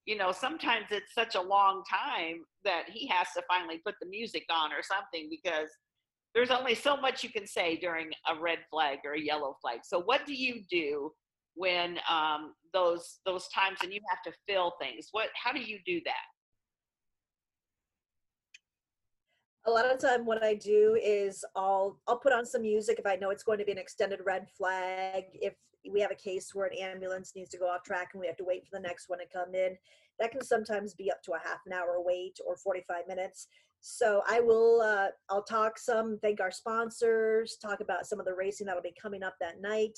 you 0.05 0.15
know 0.15 0.31
sometimes 0.31 0.85
it's 0.91 1.13
such 1.13 1.35
a 1.35 1.41
long 1.41 1.83
time 1.89 2.45
that 2.63 2.83
he 2.87 3.07
has 3.07 3.27
to 3.35 3.41
finally 3.47 3.79
put 3.85 3.95
the 4.01 4.07
music 4.07 4.45
on 4.49 4.71
or 4.71 4.81
something 4.81 5.27
because 5.29 5.69
there's 6.37 6.51
only 6.51 6.75
so 6.75 6.95
much 6.97 7.23
you 7.23 7.31
can 7.31 7.47
say 7.47 7.77
during 7.77 8.11
a 8.29 8.39
red 8.39 8.59
flag 8.69 8.99
or 9.03 9.13
a 9.13 9.19
yellow 9.19 9.57
flag. 9.59 9.79
So 9.83 10.01
what 10.01 10.25
do 10.27 10.35
you 10.35 10.61
do 10.69 11.11
when 11.55 11.97
um, 12.07 12.53
those 12.73 13.17
those 13.25 13.47
times 13.47 13.79
and 13.81 13.91
you 13.91 14.01
have 14.07 14.21
to 14.31 14.39
fill 14.47 14.73
things? 14.79 15.07
What 15.11 15.29
how 15.33 15.51
do 15.51 15.59
you 15.59 15.79
do 15.83 15.99
that? 16.05 16.36
A 19.67 19.71
lot 19.71 19.85
of 19.85 19.99
time 19.99 20.25
what 20.25 20.43
i 20.43 20.53
do 20.53 20.97
is 21.03 21.43
i'll 21.55 21.99
i'll 22.07 22.17
put 22.17 22.33
on 22.33 22.45
some 22.45 22.61
music 22.61 22.97
if 22.99 23.05
i 23.05 23.15
know 23.15 23.29
it's 23.29 23.43
going 23.43 23.59
to 23.59 23.65
be 23.65 23.71
an 23.71 23.77
extended 23.77 24.19
red 24.25 24.47
flag 24.57 25.25
if 25.33 25.53
we 25.91 26.01
have 26.01 26.11
a 26.11 26.15
case 26.15 26.51
where 26.53 26.67
an 26.67 26.77
ambulance 26.77 27.33
needs 27.35 27.49
to 27.49 27.57
go 27.57 27.67
off 27.67 27.83
track 27.83 28.09
and 28.13 28.19
we 28.19 28.27
have 28.27 28.37
to 28.37 28.43
wait 28.43 28.63
for 28.65 28.77
the 28.77 28.87
next 28.87 29.09
one 29.09 29.19
to 29.19 29.25
come 29.31 29.53
in 29.53 29.77
that 30.19 30.31
can 30.31 30.43
sometimes 30.43 30.93
be 30.93 31.11
up 31.11 31.21
to 31.23 31.33
a 31.33 31.39
half 31.45 31.59
an 31.65 31.73
hour 31.73 31.97
wait 31.99 32.37
or 32.45 32.57
45 32.57 33.07
minutes 33.07 33.47
so 33.79 34.21
I 34.27 34.39
will, 34.39 34.81
uh, 34.81 35.07
I'll 35.29 35.43
talk 35.43 35.77
some, 35.77 36.19
thank 36.21 36.41
our 36.41 36.51
sponsors, 36.51 37.57
talk 37.61 37.79
about 37.79 38.05
some 38.05 38.19
of 38.19 38.25
the 38.25 38.33
racing 38.33 38.67
that'll 38.67 38.81
be 38.81 38.93
coming 39.01 39.23
up 39.23 39.35
that 39.39 39.61
night. 39.61 39.97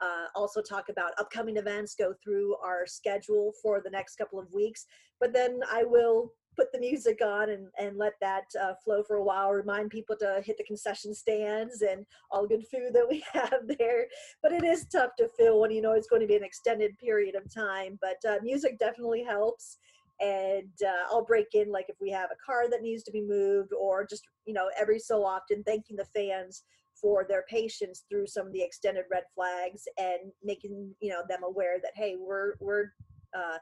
Uh, 0.00 0.26
also 0.34 0.62
talk 0.62 0.88
about 0.88 1.12
upcoming 1.18 1.56
events, 1.56 1.94
go 1.94 2.14
through 2.24 2.56
our 2.56 2.86
schedule 2.86 3.52
for 3.62 3.80
the 3.82 3.90
next 3.90 4.16
couple 4.16 4.38
of 4.38 4.52
weeks. 4.52 4.86
But 5.20 5.32
then 5.32 5.60
I 5.70 5.84
will 5.84 6.32
put 6.60 6.72
the 6.72 6.78
music 6.78 7.20
on 7.24 7.48
and, 7.48 7.68
and 7.78 7.96
let 7.96 8.12
that 8.20 8.44
uh, 8.60 8.74
flow 8.84 9.02
for 9.02 9.16
a 9.16 9.24
while, 9.24 9.50
remind 9.50 9.88
people 9.88 10.14
to 10.14 10.42
hit 10.44 10.58
the 10.58 10.64
concession 10.64 11.14
stands 11.14 11.80
and 11.80 12.04
all 12.30 12.46
good 12.46 12.66
food 12.70 12.92
that 12.92 13.06
we 13.08 13.24
have 13.32 13.62
there. 13.78 14.06
But 14.42 14.52
it 14.52 14.62
is 14.62 14.84
tough 14.84 15.12
to 15.18 15.30
fill 15.38 15.60
when 15.60 15.70
you 15.70 15.80
know 15.80 15.92
it's 15.92 16.08
going 16.08 16.20
to 16.20 16.28
be 16.28 16.36
an 16.36 16.44
extended 16.44 16.98
period 16.98 17.34
of 17.34 17.52
time. 17.52 17.98
But 18.02 18.18
uh, 18.30 18.36
music 18.42 18.78
definitely 18.78 19.24
helps 19.24 19.78
and 20.20 20.70
uh, 20.84 21.06
I'll 21.10 21.24
break 21.24 21.54
in 21.54 21.72
like 21.72 21.86
if 21.88 21.96
we 21.98 22.10
have 22.10 22.28
a 22.30 22.44
car 22.44 22.68
that 22.70 22.82
needs 22.82 23.02
to 23.04 23.10
be 23.10 23.22
moved 23.22 23.72
or 23.72 24.04
just 24.04 24.22
you 24.44 24.52
know 24.52 24.68
every 24.78 24.98
so 24.98 25.24
often 25.24 25.64
thanking 25.64 25.96
the 25.96 26.04
fans 26.04 26.62
for 27.00 27.24
their 27.26 27.44
patience 27.48 28.04
through 28.10 28.26
some 28.26 28.46
of 28.46 28.52
the 28.52 28.60
extended 28.60 29.04
red 29.10 29.22
flags 29.34 29.84
and 29.96 30.30
making 30.44 30.94
you 31.00 31.08
know 31.08 31.22
them 31.26 31.42
aware 31.42 31.78
that 31.82 31.92
hey 31.94 32.16
we're 32.18 32.52
we're 32.60 32.92
uh, 33.34 33.56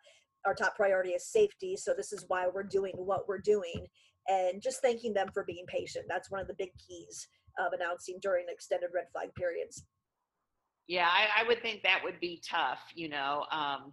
our 0.47 0.55
top 0.55 0.77
priority 0.77 1.11
is 1.11 1.27
safety 1.27 1.77
so 1.77 1.93
this 1.97 2.13
is 2.13 2.25
why 2.29 2.47
we're 2.53 2.63
doing 2.63 2.95
what 2.97 3.29
we're 3.29 3.39
doing 3.39 3.87
and 4.29 4.63
just 4.63 4.81
thanking 4.83 5.15
them 5.15 5.29
for 5.33 5.45
being 5.45 5.65
patient 5.67 6.05
that's 6.09 6.31
one 6.31 6.41
of 6.41 6.47
the 6.47 6.55
big 6.59 6.71
keys 6.79 7.29
of 7.59 7.73
announcing 7.73 8.19
during 8.23 8.47
extended 8.49 8.91
red 8.95 9.07
flag 9.13 9.29
periods 9.35 9.85
yeah 10.87 11.09
I, 11.11 11.43
I 11.43 11.49
would 11.49 11.61
think 11.63 11.83
that 11.83 12.01
would 12.05 12.21
be 12.21 12.43
tough 12.49 12.81
you 12.95 13.09
know 13.09 13.45
um, 13.51 13.93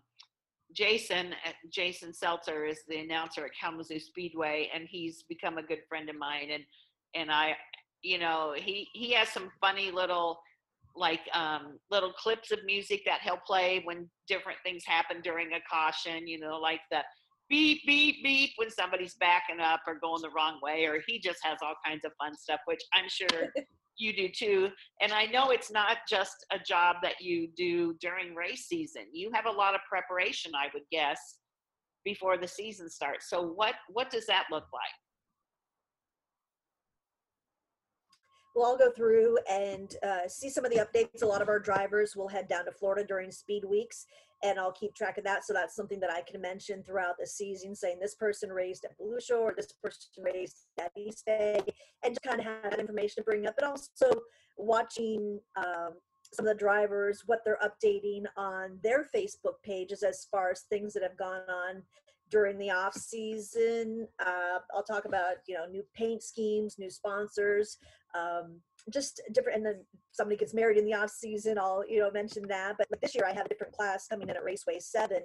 Jason 0.73 1.33
uh, 1.45 1.51
Jason 1.71 2.13
Seltzer 2.13 2.65
is 2.65 2.79
the 2.87 2.97
announcer 2.97 3.45
at 3.45 3.51
Kalamazoo 3.59 3.99
Speedway, 3.99 4.69
and 4.73 4.85
he's 4.89 5.23
become 5.23 5.57
a 5.57 5.63
good 5.63 5.79
friend 5.87 6.09
of 6.09 6.17
mine. 6.17 6.49
And 6.51 6.63
and 7.13 7.31
I, 7.31 7.55
you 8.01 8.17
know, 8.17 8.53
he 8.55 8.89
he 8.93 9.11
has 9.13 9.29
some 9.29 9.51
funny 9.61 9.91
little 9.91 10.39
like 10.95 11.21
um, 11.33 11.77
little 11.91 12.13
clips 12.13 12.51
of 12.51 12.59
music 12.65 13.01
that 13.05 13.21
he'll 13.21 13.41
play 13.45 13.81
when 13.83 14.09
different 14.27 14.59
things 14.63 14.83
happen 14.85 15.21
during 15.21 15.53
a 15.53 15.59
caution. 15.69 16.27
You 16.27 16.39
know, 16.39 16.57
like 16.57 16.81
the 16.91 17.01
beep 17.49 17.81
beep 17.85 18.23
beep 18.23 18.51
when 18.57 18.69
somebody's 18.69 19.15
backing 19.15 19.59
up 19.59 19.81
or 19.87 19.99
going 19.99 20.21
the 20.21 20.29
wrong 20.29 20.59
way, 20.61 20.85
or 20.85 21.01
he 21.05 21.19
just 21.19 21.39
has 21.43 21.57
all 21.61 21.75
kinds 21.85 22.05
of 22.05 22.11
fun 22.19 22.35
stuff, 22.35 22.59
which 22.65 22.81
I'm 22.93 23.09
sure 23.09 23.51
you 23.97 24.13
do 24.13 24.29
too. 24.29 24.69
And 25.01 25.11
I 25.11 25.25
know 25.25 25.51
it's 25.51 25.71
not 25.71 25.97
just 26.09 26.45
a 26.51 26.59
job 26.59 26.97
that 27.03 27.21
you 27.21 27.49
do 27.55 27.95
during 28.01 28.35
race 28.35 28.65
season. 28.67 29.03
You 29.13 29.31
have 29.33 29.45
a 29.45 29.51
lot 29.51 29.75
of 29.75 29.81
preparation, 29.89 30.51
I 30.55 30.67
would 30.73 30.83
guess, 30.91 31.19
before 32.03 32.37
the 32.37 32.47
season 32.47 32.89
starts. 32.89 33.29
So 33.29 33.41
what 33.41 33.75
what 33.91 34.09
does 34.09 34.25
that 34.27 34.45
look 34.51 34.65
like? 34.73 35.04
Well, 38.55 38.67
I'll 38.67 38.77
go 38.77 38.89
through 38.89 39.37
and 39.51 39.93
uh, 40.01 40.29
see 40.29 40.49
some 40.49 40.63
of 40.63 40.71
the 40.71 40.77
updates. 40.77 41.21
A 41.21 41.25
lot 41.25 41.41
of 41.41 41.49
our 41.49 41.59
drivers 41.59 42.15
will 42.15 42.29
head 42.29 42.47
down 42.47 42.63
to 42.65 42.71
Florida 42.71 43.05
during 43.05 43.29
speed 43.29 43.65
weeks, 43.65 44.05
and 44.43 44.57
I'll 44.57 44.71
keep 44.71 44.95
track 44.95 45.17
of 45.17 45.25
that. 45.25 45.43
So 45.43 45.51
that's 45.51 45.75
something 45.75 45.99
that 45.99 46.09
I 46.09 46.21
can 46.21 46.39
mention 46.39 46.81
throughout 46.81 47.15
the 47.19 47.27
season, 47.27 47.75
saying 47.75 47.99
this 47.99 48.15
person 48.15 48.49
raced 48.49 48.85
at 48.85 48.97
Volusia 48.97 49.37
or 49.37 49.53
this 49.55 49.73
person 49.83 50.23
raced 50.23 50.67
at 50.79 50.93
East 50.95 51.25
Bay, 51.25 51.59
and 52.03 52.13
just 52.13 52.23
kind 52.23 52.39
of 52.39 52.45
have 52.45 52.71
that 52.71 52.79
information 52.79 53.15
to 53.17 53.23
bring 53.23 53.45
up. 53.45 53.55
But 53.59 53.67
also 53.67 54.21
watching 54.57 55.37
um, 55.57 55.95
some 56.31 56.47
of 56.47 56.53
the 56.53 56.59
drivers, 56.59 57.23
what 57.25 57.41
they're 57.43 57.59
updating 57.61 58.23
on 58.37 58.79
their 58.83 59.05
Facebook 59.13 59.61
pages 59.65 60.01
as 60.01 60.27
far 60.31 60.51
as 60.51 60.61
things 60.61 60.93
that 60.93 61.03
have 61.03 61.17
gone 61.17 61.41
on 61.49 61.83
during 62.29 62.57
the 62.57 62.71
off 62.71 62.95
season. 62.95 64.07
Uh, 64.19 64.59
I'll 64.73 64.83
talk 64.83 65.05
about 65.05 65.35
you 65.47 65.55
know 65.55 65.65
new 65.65 65.83
paint 65.95 66.23
schemes, 66.23 66.75
new 66.77 66.89
sponsors, 66.89 67.77
um, 68.17 68.59
just 68.91 69.21
different. 69.33 69.57
And 69.57 69.65
then 69.65 69.85
somebody 70.11 70.37
gets 70.37 70.53
married 70.53 70.77
in 70.77 70.85
the 70.85 70.93
off 70.93 71.11
season. 71.11 71.57
I'll 71.57 71.83
you 71.87 71.99
know 71.99 72.11
mention 72.11 72.47
that. 72.47 72.75
But 72.77 73.01
this 73.01 73.15
year 73.15 73.25
I 73.25 73.33
have 73.33 73.45
a 73.45 73.49
different 73.49 73.73
class 73.73 74.07
coming 74.07 74.29
in 74.29 74.35
at 74.35 74.43
Raceway 74.43 74.79
Seven. 74.79 75.21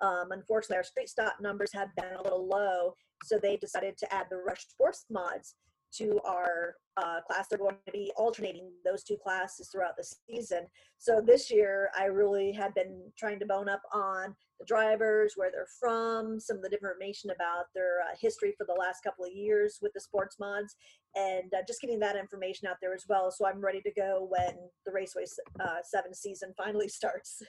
Um, 0.00 0.28
unfortunately, 0.32 0.78
our 0.78 0.84
street 0.84 1.08
stock 1.08 1.34
numbers 1.40 1.70
have 1.74 1.94
been 1.96 2.14
a 2.18 2.22
little 2.22 2.48
low, 2.48 2.94
so 3.24 3.38
they 3.38 3.56
decided 3.56 3.96
to 3.98 4.12
add 4.12 4.26
the 4.30 4.36
Rush 4.36 4.66
sport 4.66 4.96
mods 5.10 5.54
to 5.98 6.20
our 6.26 6.76
uh, 6.96 7.20
class. 7.26 7.46
They're 7.48 7.58
going 7.58 7.76
to 7.86 7.92
be 7.92 8.12
alternating 8.16 8.70
those 8.84 9.02
two 9.02 9.16
classes 9.16 9.68
throughout 9.68 9.96
the 9.96 10.04
season. 10.28 10.66
So 10.98 11.20
this 11.24 11.50
year, 11.50 11.90
I 11.98 12.04
really 12.04 12.52
had 12.52 12.74
been 12.74 13.00
trying 13.18 13.38
to 13.40 13.46
bone 13.46 13.68
up 13.68 13.82
on 13.92 14.34
the 14.58 14.66
drivers, 14.66 15.34
where 15.36 15.50
they're 15.50 15.66
from, 15.80 16.38
some 16.38 16.58
of 16.58 16.62
the 16.62 16.70
information 16.70 17.30
about 17.30 17.66
their 17.74 18.00
uh, 18.02 18.14
history 18.20 18.54
for 18.56 18.66
the 18.66 18.78
last 18.78 19.02
couple 19.02 19.24
of 19.24 19.32
years 19.32 19.78
with 19.82 19.92
the 19.94 20.00
sports 20.00 20.36
mods, 20.38 20.76
and 21.14 21.52
uh, 21.54 21.62
just 21.66 21.80
getting 21.80 21.98
that 22.00 22.16
information 22.16 22.68
out 22.68 22.76
there 22.80 22.94
as 22.94 23.04
well. 23.08 23.30
So 23.30 23.46
I'm 23.46 23.60
ready 23.60 23.80
to 23.82 23.90
go 23.92 24.28
when 24.30 24.54
the 24.86 24.92
Raceway 24.92 25.24
uh, 25.60 25.78
7 25.82 26.14
season 26.14 26.54
finally 26.62 26.88
starts. 26.88 27.42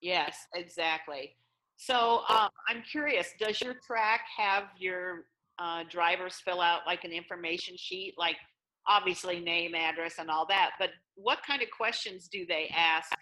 Yes, 0.00 0.46
exactly. 0.54 1.34
So 1.76 2.22
um, 2.28 2.50
I'm 2.68 2.82
curious, 2.90 3.28
does 3.38 3.60
your 3.60 3.74
track 3.86 4.22
have 4.36 4.64
your 4.78 5.26
uh, 5.58 5.84
drivers 5.90 6.36
fill 6.44 6.60
out 6.60 6.80
like 6.86 7.04
an 7.04 7.12
information 7.12 7.76
sheet, 7.76 8.14
like 8.16 8.36
obviously 8.86 9.40
name, 9.40 9.74
address, 9.74 10.14
and 10.18 10.30
all 10.30 10.46
that. 10.46 10.70
But 10.78 10.90
what 11.14 11.38
kind 11.46 11.62
of 11.62 11.68
questions 11.76 12.28
do 12.28 12.46
they 12.46 12.72
ask, 12.74 13.12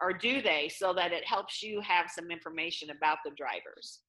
or 0.00 0.12
do 0.12 0.42
they, 0.42 0.70
so 0.74 0.92
that 0.94 1.12
it 1.12 1.24
helps 1.26 1.62
you 1.62 1.80
have 1.80 2.10
some 2.10 2.30
information 2.30 2.90
about 2.90 3.18
the 3.24 3.30
drivers? 3.36 4.00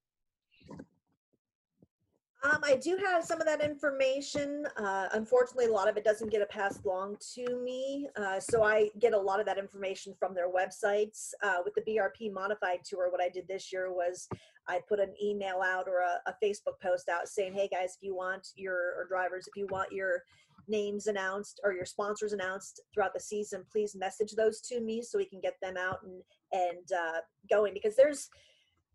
Um, 2.43 2.59
I 2.61 2.75
do 2.75 2.97
have 2.97 3.23
some 3.23 3.39
of 3.39 3.47
that 3.47 3.61
information. 3.63 4.65
Uh, 4.75 5.07
unfortunately, 5.13 5.67
a 5.67 5.71
lot 5.71 5.87
of 5.87 5.95
it 5.95 6.03
doesn't 6.03 6.29
get 6.29 6.47
passed 6.49 6.83
along 6.83 7.15
to 7.35 7.57
me. 7.63 8.09
Uh, 8.17 8.37
so 8.37 8.63
I 8.63 8.89
get 8.99 9.13
a 9.13 9.17
lot 9.17 9.39
of 9.39 9.45
that 9.45 9.57
information 9.57 10.13
from 10.19 10.35
their 10.35 10.51
websites. 10.51 11.29
Uh, 11.41 11.59
with 11.63 11.73
the 11.75 11.81
BRP 11.81 12.33
Modified 12.33 12.79
Tour, 12.83 13.09
what 13.09 13.21
I 13.21 13.29
did 13.29 13.47
this 13.47 13.71
year 13.71 13.93
was 13.93 14.27
I 14.67 14.79
put 14.87 14.99
an 14.99 15.13
email 15.21 15.61
out 15.63 15.87
or 15.87 15.99
a, 15.99 16.29
a 16.29 16.35
Facebook 16.43 16.79
post 16.81 17.09
out 17.09 17.27
saying, 17.27 17.53
hey 17.53 17.67
guys, 17.71 17.97
if 17.97 18.03
you 18.03 18.15
want 18.15 18.47
your, 18.55 18.75
or 18.97 19.05
drivers, 19.07 19.47
if 19.47 19.55
you 19.55 19.67
want 19.69 19.91
your 19.91 20.23
names 20.67 21.07
announced 21.07 21.59
or 21.63 21.73
your 21.73 21.85
sponsors 21.85 22.33
announced 22.33 22.81
throughout 22.93 23.13
the 23.13 23.19
season, 23.19 23.63
please 23.71 23.95
message 23.95 24.33
those 24.37 24.61
to 24.61 24.79
me 24.79 25.01
so 25.01 25.17
we 25.17 25.25
can 25.25 25.41
get 25.41 25.55
them 25.61 25.75
out 25.77 25.99
and, 26.03 26.21
and 26.51 26.91
uh, 26.91 27.19
going 27.49 27.73
because 27.73 27.95
there's, 27.95 28.29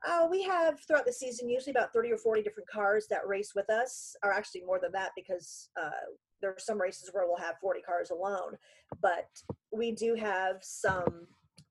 uh, 0.06 0.26
we 0.30 0.42
have 0.42 0.80
throughout 0.86 1.04
the 1.04 1.12
season 1.12 1.48
usually 1.48 1.72
about 1.72 1.92
30 1.92 2.12
or 2.12 2.18
40 2.18 2.42
different 2.42 2.68
cars 2.68 3.06
that 3.10 3.26
race 3.26 3.52
with 3.54 3.68
us, 3.68 4.14
or 4.22 4.32
actually 4.32 4.62
more 4.64 4.78
than 4.80 4.92
that 4.92 5.10
because 5.16 5.70
uh, 5.80 5.90
there 6.40 6.50
are 6.50 6.58
some 6.58 6.80
races 6.80 7.10
where 7.12 7.26
we'll 7.26 7.36
have 7.36 7.58
40 7.60 7.80
cars 7.82 8.10
alone. 8.10 8.56
But 9.02 9.28
we 9.72 9.92
do 9.92 10.14
have 10.14 10.56
some 10.60 11.26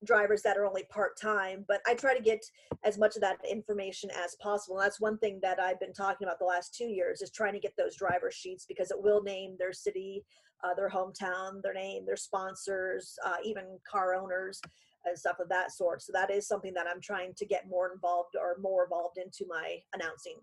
drivers 0.05 0.41
that 0.43 0.57
are 0.57 0.65
only 0.65 0.83
part-time 0.89 1.65
but 1.67 1.81
i 1.87 1.93
try 1.93 2.15
to 2.15 2.21
get 2.21 2.43
as 2.83 2.97
much 2.97 3.15
of 3.15 3.21
that 3.21 3.37
information 3.49 4.09
as 4.11 4.35
possible. 4.41 4.77
And 4.77 4.85
that's 4.85 4.99
one 4.99 5.17
thing 5.17 5.39
that 5.41 5.59
i've 5.59 5.79
been 5.79 5.93
talking 5.93 6.27
about 6.27 6.39
the 6.39 6.45
last 6.45 6.75
two 6.75 6.85
years 6.85 7.21
is 7.21 7.31
trying 7.31 7.53
to 7.53 7.59
get 7.59 7.73
those 7.77 7.95
driver 7.95 8.31
sheets 8.31 8.65
because 8.67 8.91
it 8.91 9.01
will 9.01 9.23
name 9.23 9.55
their 9.57 9.73
city 9.73 10.23
uh, 10.63 10.73
their 10.73 10.89
hometown 10.89 11.61
their 11.61 11.73
name 11.73 12.05
their 12.05 12.15
sponsors 12.15 13.15
uh, 13.25 13.35
even 13.43 13.63
car 13.89 14.15
owners 14.15 14.61
and 15.05 15.17
stuff 15.17 15.39
of 15.39 15.47
that 15.47 15.71
sort. 15.71 16.01
So 16.01 16.11
that 16.13 16.29
is 16.29 16.47
something 16.47 16.73
that 16.73 16.85
i'm 16.87 17.01
trying 17.01 17.33
to 17.37 17.45
get 17.45 17.67
more 17.67 17.91
involved 17.93 18.35
or 18.39 18.57
more 18.61 18.83
involved 18.83 19.17
into 19.17 19.45
my 19.47 19.77
announcing. 19.93 20.35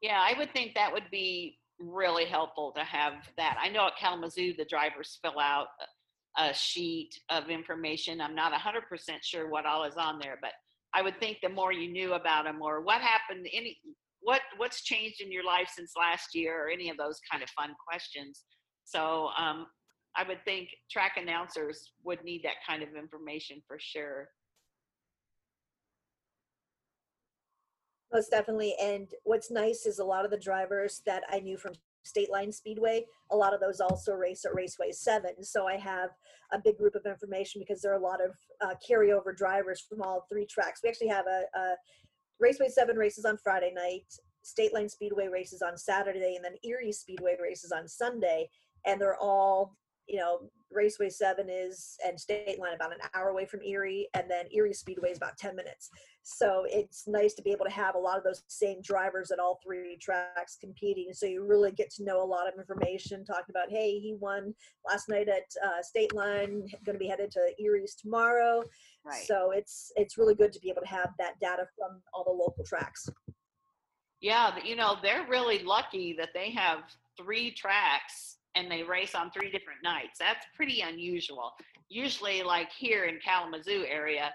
Yeah 0.00 0.20
i 0.22 0.36
would 0.38 0.52
think 0.52 0.74
that 0.74 0.92
would 0.92 1.10
be 1.10 1.58
really 1.78 2.24
helpful 2.24 2.72
to 2.76 2.84
have 2.84 3.14
that. 3.36 3.56
I 3.60 3.68
know 3.68 3.86
at 3.86 3.96
kalamazoo 3.98 4.54
the 4.56 4.64
drivers 4.64 5.18
fill 5.22 5.38
out 5.40 5.68
a 6.38 6.52
sheet 6.54 7.10
of 7.30 7.50
information. 7.50 8.20
I'm 8.20 8.34
not 8.34 8.52
100% 8.52 8.80
sure 9.22 9.50
what 9.50 9.66
all 9.66 9.84
is 9.84 9.96
on 9.96 10.18
there, 10.18 10.38
but 10.40 10.52
I 10.94 11.02
would 11.02 11.18
think 11.20 11.38
the 11.42 11.48
more 11.48 11.72
you 11.72 11.90
knew 11.90 12.14
about 12.14 12.44
them 12.44 12.60
or 12.62 12.80
what 12.82 13.00
happened, 13.00 13.46
any 13.52 13.78
what 14.20 14.40
what's 14.56 14.82
changed 14.82 15.20
in 15.20 15.32
your 15.32 15.44
life 15.44 15.68
since 15.74 15.92
last 15.98 16.34
year, 16.34 16.64
or 16.64 16.70
any 16.70 16.90
of 16.90 16.96
those 16.96 17.20
kind 17.30 17.42
of 17.42 17.50
fun 17.50 17.74
questions. 17.88 18.44
So 18.84 19.30
um, 19.38 19.66
I 20.16 20.22
would 20.26 20.44
think 20.44 20.68
track 20.90 21.14
announcers 21.16 21.92
would 22.04 22.22
need 22.22 22.42
that 22.44 22.56
kind 22.68 22.82
of 22.82 22.90
information 22.94 23.62
for 23.66 23.78
sure. 23.80 24.28
Most 28.12 28.30
definitely. 28.30 28.74
And 28.80 29.08
what's 29.24 29.50
nice 29.50 29.86
is 29.86 29.98
a 29.98 30.04
lot 30.04 30.26
of 30.26 30.30
the 30.30 30.38
drivers 30.38 31.02
that 31.06 31.22
I 31.30 31.40
knew 31.40 31.56
from 31.56 31.72
State 32.02 32.30
Line 32.30 32.52
Speedway. 32.52 33.04
A 33.30 33.36
lot 33.36 33.54
of 33.54 33.60
those 33.60 33.80
also 33.80 34.12
race 34.12 34.44
at 34.44 34.54
Raceway 34.54 34.92
7. 34.92 35.42
So 35.44 35.66
I 35.66 35.76
have 35.76 36.10
a 36.52 36.58
big 36.58 36.76
group 36.78 36.94
of 36.94 37.06
information 37.06 37.60
because 37.60 37.80
there 37.80 37.92
are 37.92 37.98
a 37.98 38.02
lot 38.02 38.20
of 38.22 38.32
uh, 38.60 38.74
carryover 38.88 39.36
drivers 39.36 39.80
from 39.80 40.02
all 40.02 40.26
three 40.30 40.46
tracks. 40.46 40.80
We 40.82 40.88
actually 40.90 41.08
have 41.08 41.26
a, 41.26 41.44
a 41.58 41.74
Raceway 42.40 42.68
7 42.68 42.96
races 42.96 43.24
on 43.24 43.38
Friday 43.38 43.72
night, 43.74 44.04
State 44.42 44.74
Line 44.74 44.88
Speedway 44.88 45.28
races 45.28 45.62
on 45.62 45.78
Saturday, 45.78 46.34
and 46.36 46.44
then 46.44 46.54
Erie 46.64 46.92
Speedway 46.92 47.36
races 47.40 47.72
on 47.72 47.86
Sunday. 47.88 48.48
And 48.84 49.00
they're 49.00 49.18
all 49.18 49.76
you 50.08 50.18
know, 50.18 50.50
Raceway 50.70 51.10
7 51.10 51.48
is 51.50 51.96
and 52.06 52.18
State 52.18 52.58
Line 52.58 52.74
about 52.74 52.92
an 52.92 52.98
hour 53.14 53.28
away 53.28 53.46
from 53.46 53.62
Erie, 53.62 54.08
and 54.14 54.30
then 54.30 54.46
Erie 54.50 54.72
Speedway 54.72 55.10
is 55.10 55.16
about 55.16 55.36
10 55.36 55.54
minutes. 55.54 55.90
So 56.22 56.64
it's 56.68 57.06
nice 57.06 57.34
to 57.34 57.42
be 57.42 57.50
able 57.50 57.64
to 57.64 57.70
have 57.70 57.94
a 57.94 57.98
lot 57.98 58.16
of 58.16 58.24
those 58.24 58.42
same 58.48 58.80
drivers 58.80 59.30
at 59.30 59.38
all 59.38 59.58
three 59.62 59.98
tracks 60.00 60.56
competing. 60.60 61.12
So 61.12 61.26
you 61.26 61.44
really 61.44 61.72
get 61.72 61.90
to 61.94 62.04
know 62.04 62.22
a 62.22 62.24
lot 62.24 62.46
of 62.46 62.58
information, 62.58 63.24
talking 63.24 63.50
about, 63.50 63.70
hey, 63.70 63.98
he 63.98 64.14
won 64.18 64.54
last 64.88 65.08
night 65.08 65.28
at 65.28 65.44
uh, 65.64 65.82
State 65.82 66.14
Line, 66.14 66.66
going 66.84 66.94
to 66.94 66.98
be 66.98 67.08
headed 67.08 67.30
to 67.32 67.40
Erie's 67.60 67.94
tomorrow. 67.94 68.62
Right. 69.04 69.24
So 69.26 69.50
it's 69.50 69.90
it's 69.96 70.16
really 70.16 70.34
good 70.34 70.52
to 70.52 70.60
be 70.60 70.70
able 70.70 70.82
to 70.82 70.88
have 70.88 71.10
that 71.18 71.40
data 71.40 71.66
from 71.76 72.00
all 72.14 72.24
the 72.24 72.30
local 72.30 72.64
tracks. 72.64 73.08
Yeah, 74.20 74.54
you 74.64 74.76
know, 74.76 74.98
they're 75.02 75.26
really 75.28 75.64
lucky 75.64 76.14
that 76.18 76.28
they 76.32 76.52
have 76.52 76.84
three 77.18 77.50
tracks 77.50 78.38
and 78.54 78.70
they 78.70 78.82
race 78.82 79.14
on 79.14 79.30
three 79.30 79.50
different 79.50 79.80
nights. 79.82 80.18
That's 80.18 80.44
pretty 80.54 80.80
unusual. 80.82 81.52
Usually, 81.88 82.42
like 82.42 82.70
here 82.78 83.04
in 83.04 83.18
Kalamazoo 83.24 83.84
area, 83.88 84.30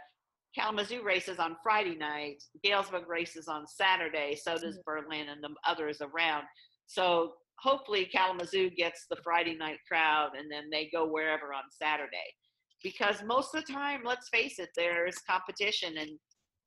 Kalamazoo 0.56 1.04
races 1.04 1.40
on 1.40 1.56
Friday 1.62 1.96
night, 1.96 2.44
Galesburg 2.64 3.08
races 3.08 3.48
on 3.48 3.68
Saturday, 3.68 4.36
so 4.36 4.54
does 4.54 4.64
mm-hmm. 4.64 4.82
Berlin 4.86 5.30
and 5.30 5.44
the 5.44 5.50
others 5.68 6.02
around. 6.02 6.44
So 6.88 7.34
hopefully 7.60 8.06
Kalamazoo 8.06 8.70
gets 8.72 9.06
the 9.10 9.18
Friday 9.24 9.56
night 9.56 9.80
crowd 9.88 10.32
and 10.38 10.52
then 10.52 10.70
they 10.72 10.90
go 10.92 11.08
wherever 11.08 11.54
on 11.54 11.64
Saturday. 11.70 12.34
Because 12.84 13.24
most 13.26 13.54
of 13.54 13.66
the 13.66 13.74
time, 13.74 14.02
let's 14.06 14.30
face 14.30 14.60
it, 14.60 14.70
there's 14.76 15.18
competition 15.30 15.98
and 15.98 16.12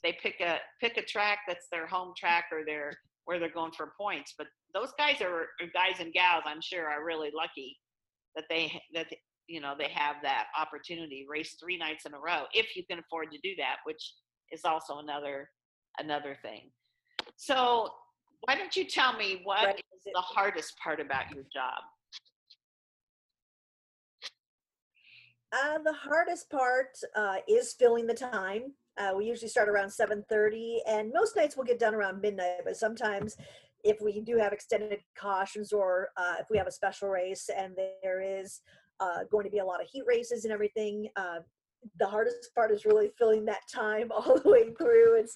they 0.02 0.16
pick 0.22 0.40
a 0.40 0.58
pick 0.80 0.96
a 0.96 1.02
track 1.02 1.40
that's 1.46 1.66
their 1.70 1.86
home 1.86 2.12
track 2.16 2.46
or 2.50 2.64
their 2.64 2.92
where 3.24 3.38
they're 3.38 3.52
going 3.52 3.72
for 3.72 3.92
points. 3.98 4.34
But 4.36 4.48
those 4.74 4.92
guys 4.98 5.20
are 5.20 5.46
guys 5.74 6.00
and 6.00 6.12
gals, 6.12 6.44
I'm 6.46 6.60
sure, 6.60 6.88
are 6.88 7.04
really 7.04 7.30
lucky 7.36 7.78
that 8.36 8.44
they 8.48 8.80
that 8.94 9.06
you 9.46 9.60
know 9.60 9.74
they 9.78 9.88
have 9.92 10.16
that 10.22 10.46
opportunity 10.58 11.26
race 11.28 11.56
three 11.60 11.76
nights 11.76 12.06
in 12.06 12.14
a 12.14 12.18
row 12.18 12.44
if 12.54 12.76
you 12.76 12.84
can 12.88 12.98
afford 12.98 13.30
to 13.32 13.38
do 13.42 13.54
that, 13.58 13.76
which 13.84 14.14
is 14.52 14.62
also 14.64 14.98
another 14.98 15.48
another 15.98 16.36
thing. 16.42 16.70
So 17.36 17.90
why 18.42 18.54
don't 18.54 18.74
you 18.74 18.84
tell 18.84 19.16
me 19.16 19.40
what 19.44 19.66
right. 19.66 19.76
is 19.76 20.12
the 20.14 20.20
hardest 20.20 20.78
part 20.78 21.00
about 21.00 21.34
your 21.34 21.44
job? 21.52 21.82
Uh, 25.52 25.78
the 25.84 25.92
hardest 25.92 26.48
part 26.48 26.96
uh, 27.16 27.36
is 27.48 27.72
filling 27.72 28.06
the 28.06 28.14
time. 28.14 28.72
Uh, 29.00 29.12
we 29.16 29.24
usually 29.24 29.48
start 29.48 29.68
around 29.68 29.88
7.30 29.88 30.80
and 30.86 31.10
most 31.12 31.34
nights 31.34 31.56
we'll 31.56 31.64
get 31.64 31.78
done 31.78 31.94
around 31.94 32.20
midnight, 32.20 32.60
but 32.64 32.76
sometimes 32.76 33.34
if 33.82 33.96
we 34.02 34.20
do 34.20 34.36
have 34.36 34.52
extended 34.52 35.00
cautions 35.16 35.72
or 35.72 36.10
uh, 36.18 36.34
if 36.38 36.46
we 36.50 36.58
have 36.58 36.66
a 36.66 36.72
special 36.72 37.08
race 37.08 37.48
and 37.56 37.74
there 38.02 38.20
is 38.20 38.60
uh, 39.00 39.20
going 39.30 39.44
to 39.44 39.50
be 39.50 39.60
a 39.60 39.64
lot 39.64 39.80
of 39.80 39.88
heat 39.88 40.02
races 40.06 40.44
and 40.44 40.52
everything, 40.52 41.08
uh, 41.16 41.38
the 41.98 42.06
hardest 42.06 42.54
part 42.54 42.70
is 42.70 42.84
really 42.84 43.10
filling 43.16 43.46
that 43.46 43.62
time 43.74 44.12
all 44.14 44.38
the 44.38 44.50
way 44.50 44.74
through. 44.76 45.18
It's 45.18 45.34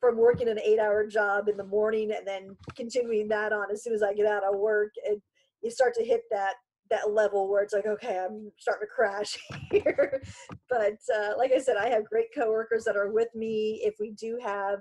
from 0.00 0.18
working 0.18 0.48
an 0.48 0.60
eight 0.60 0.78
hour 0.78 1.06
job 1.06 1.48
in 1.48 1.56
the 1.56 1.64
morning 1.64 2.12
and 2.12 2.26
then 2.26 2.56
continuing 2.76 3.26
that 3.28 3.54
on 3.54 3.70
as 3.72 3.82
soon 3.82 3.94
as 3.94 4.02
I 4.02 4.12
get 4.12 4.26
out 4.26 4.44
of 4.44 4.60
work. 4.60 4.92
And 5.08 5.20
you 5.62 5.70
start 5.70 5.94
to 5.94 6.04
hit 6.04 6.22
that 6.30 6.54
that 6.90 7.12
level 7.12 7.48
where 7.48 7.62
it's 7.62 7.74
like, 7.74 7.86
okay, 7.86 8.18
I'm 8.18 8.50
starting 8.58 8.86
to 8.86 8.94
crash 8.94 9.38
here. 9.70 10.22
but 10.68 10.98
uh, 11.14 11.32
like 11.36 11.52
I 11.52 11.58
said, 11.58 11.76
I 11.76 11.88
have 11.88 12.04
great 12.04 12.28
coworkers 12.36 12.84
that 12.84 12.96
are 12.96 13.10
with 13.10 13.28
me. 13.34 13.80
If 13.82 13.94
we 14.00 14.12
do 14.12 14.38
have 14.42 14.80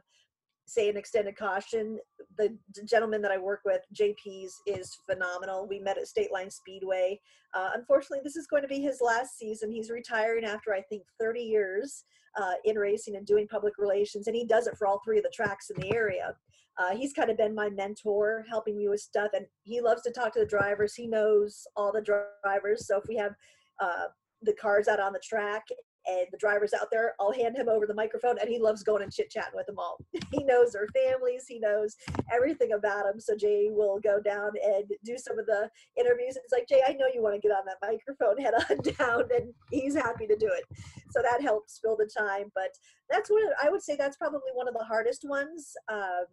say 0.67 0.89
an 0.89 0.97
extended 0.97 1.35
caution. 1.35 1.97
The 2.37 2.55
gentleman 2.85 3.21
that 3.21 3.31
I 3.31 3.37
work 3.37 3.61
with, 3.65 3.81
JP's, 3.95 4.61
is 4.67 4.97
phenomenal. 5.09 5.65
We 5.67 5.79
met 5.79 5.97
at 5.97 6.07
State 6.07 6.31
Line 6.31 6.51
Speedway. 6.51 7.19
Uh, 7.53 7.69
unfortunately, 7.73 8.19
this 8.23 8.35
is 8.35 8.47
going 8.47 8.61
to 8.61 8.67
be 8.67 8.81
his 8.81 8.99
last 9.01 9.37
season. 9.37 9.71
He's 9.71 9.89
retiring 9.89 10.43
after 10.43 10.73
I 10.73 10.81
think 10.81 11.03
30 11.19 11.39
years 11.39 12.03
uh, 12.39 12.53
in 12.65 12.75
racing 12.75 13.15
and 13.15 13.25
doing 13.25 13.47
public 13.47 13.73
relations, 13.77 14.27
and 14.27 14.35
he 14.35 14.45
does 14.45 14.67
it 14.67 14.77
for 14.77 14.85
all 14.85 15.01
three 15.03 15.17
of 15.17 15.23
the 15.23 15.31
tracks 15.33 15.69
in 15.69 15.81
the 15.81 15.95
area. 15.95 16.35
Uh, 16.77 16.95
he's 16.95 17.13
kind 17.13 17.29
of 17.29 17.37
been 17.37 17.55
my 17.55 17.69
mentor, 17.69 18.45
helping 18.49 18.77
me 18.77 18.87
with 18.87 19.01
stuff, 19.01 19.31
and 19.33 19.45
he 19.63 19.81
loves 19.81 20.03
to 20.03 20.11
talk 20.11 20.33
to 20.33 20.39
the 20.39 20.45
drivers. 20.45 20.93
He 20.93 21.07
knows 21.07 21.65
all 21.75 21.91
the 21.91 22.01
drivers, 22.01 22.87
so 22.87 22.97
if 22.97 23.03
we 23.07 23.15
have 23.15 23.33
uh, 23.81 24.05
the 24.41 24.53
cars 24.53 24.87
out 24.87 24.99
on 24.99 25.13
the 25.13 25.21
track 25.27 25.63
and 26.07 26.25
the 26.31 26.37
drivers 26.37 26.73
out 26.73 26.87
there, 26.91 27.13
I'll 27.19 27.33
hand 27.33 27.57
him 27.57 27.67
over 27.67 27.85
the 27.85 27.93
microphone 27.93 28.37
and 28.39 28.49
he 28.49 28.59
loves 28.59 28.81
going 28.81 29.03
and 29.03 29.11
chit 29.11 29.29
chatting 29.29 29.55
with 29.55 29.65
them 29.65 29.77
all. 29.77 29.97
he 30.31 30.43
knows 30.43 30.71
their 30.71 30.87
families, 30.95 31.45
he 31.47 31.59
knows 31.59 31.95
everything 32.33 32.71
about 32.73 33.05
them. 33.05 33.19
So 33.19 33.35
Jay 33.35 33.67
will 33.69 33.99
go 33.99 34.19
down 34.21 34.51
and 34.63 34.85
do 35.03 35.17
some 35.17 35.37
of 35.37 35.45
the 35.45 35.69
interviews. 35.99 36.37
It's 36.37 36.53
like, 36.53 36.67
Jay, 36.67 36.81
I 36.87 36.93
know 36.93 37.07
you 37.13 37.21
want 37.21 37.35
to 37.35 37.41
get 37.41 37.51
on 37.55 37.65
that 37.65 37.77
microphone, 37.81 38.37
head 38.41 38.53
on 38.53 38.77
down, 38.97 39.23
and 39.35 39.53
he's 39.71 39.95
happy 39.95 40.27
to 40.27 40.35
do 40.37 40.49
it. 40.49 40.63
So 41.11 41.21
that 41.21 41.41
helps 41.41 41.79
fill 41.83 41.97
the 41.97 42.09
time. 42.17 42.51
But 42.55 42.69
that's 43.09 43.29
what 43.29 43.43
I 43.61 43.69
would 43.69 43.83
say 43.83 43.95
that's 43.95 44.17
probably 44.17 44.51
one 44.53 44.67
of 44.67 44.73
the 44.75 44.85
hardest 44.85 45.27
ones. 45.27 45.73
Um, 45.91 46.25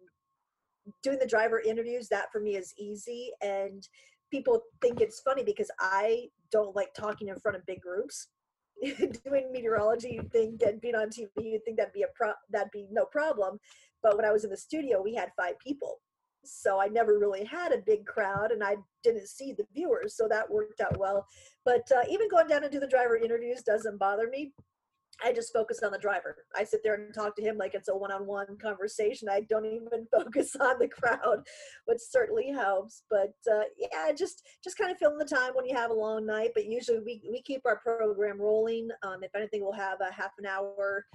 doing 1.03 1.19
the 1.19 1.27
driver 1.27 1.59
interviews, 1.59 2.07
that 2.09 2.31
for 2.31 2.39
me 2.39 2.55
is 2.55 2.73
easy. 2.77 3.31
And 3.41 3.87
people 4.31 4.61
think 4.81 5.01
it's 5.01 5.21
funny 5.21 5.43
because 5.43 5.71
I 5.79 6.29
don't 6.51 6.75
like 6.75 6.93
talking 6.93 7.29
in 7.29 7.39
front 7.39 7.57
of 7.57 7.65
big 7.65 7.81
groups 7.81 8.27
doing 9.25 9.51
meteorology, 9.51 10.13
you'd 10.13 10.31
think, 10.31 10.61
and 10.61 10.81
being 10.81 10.95
on 10.95 11.09
TV, 11.09 11.29
you'd 11.37 11.63
think 11.63 11.77
that'd 11.77 11.93
be 11.93 12.03
a 12.03 12.07
pro- 12.15 12.33
that'd 12.51 12.71
be 12.71 12.87
no 12.91 13.05
problem. 13.05 13.59
But 14.03 14.15
when 14.15 14.25
I 14.25 14.31
was 14.31 14.43
in 14.43 14.49
the 14.49 14.57
studio, 14.57 15.01
we 15.01 15.15
had 15.15 15.31
five 15.37 15.57
people, 15.59 15.99
so 16.43 16.79
I 16.79 16.87
never 16.87 17.17
really 17.17 17.45
had 17.45 17.71
a 17.71 17.81
big 17.85 18.05
crowd, 18.05 18.51
and 18.51 18.63
I 18.63 18.75
didn't 19.03 19.27
see 19.27 19.53
the 19.53 19.65
viewers, 19.73 20.15
so 20.15 20.27
that 20.29 20.49
worked 20.49 20.81
out 20.81 20.97
well. 20.99 21.25
But 21.63 21.89
uh, 21.95 22.03
even 22.09 22.29
going 22.29 22.47
down 22.47 22.63
and 22.63 22.71
do 22.71 22.79
the 22.79 22.87
driver 22.87 23.17
interviews 23.17 23.63
doesn't 23.63 23.97
bother 23.97 24.27
me 24.29 24.53
I 25.23 25.31
just 25.31 25.53
focus 25.53 25.81
on 25.83 25.91
the 25.91 25.97
driver. 25.97 26.37
I 26.55 26.63
sit 26.63 26.81
there 26.83 26.95
and 26.95 27.13
talk 27.13 27.35
to 27.37 27.41
him 27.41 27.57
like 27.57 27.73
it's 27.73 27.87
a 27.87 27.95
one-on-one 27.95 28.57
conversation. 28.61 29.29
I 29.29 29.41
don't 29.41 29.65
even 29.65 30.07
focus 30.11 30.55
on 30.59 30.79
the 30.79 30.87
crowd, 30.87 31.45
which 31.85 31.99
certainly 32.01 32.51
helps. 32.51 33.03
But 33.09 33.33
uh, 33.51 33.63
yeah, 33.77 34.11
just 34.11 34.43
just 34.63 34.77
kind 34.77 34.91
of 34.91 34.97
filling 34.97 35.17
the 35.17 35.25
time 35.25 35.51
when 35.53 35.65
you 35.65 35.75
have 35.75 35.91
a 35.91 35.95
long 35.95 36.25
night. 36.25 36.51
But 36.53 36.65
usually 36.65 36.99
we 36.99 37.21
we 37.29 37.41
keep 37.41 37.61
our 37.65 37.77
program 37.77 38.41
rolling. 38.41 38.89
Um, 39.03 39.23
if 39.23 39.33
anything, 39.35 39.61
we'll 39.61 39.73
have 39.73 39.99
a 40.01 40.11
half 40.11 40.31
an 40.37 40.45
hour 40.45 41.05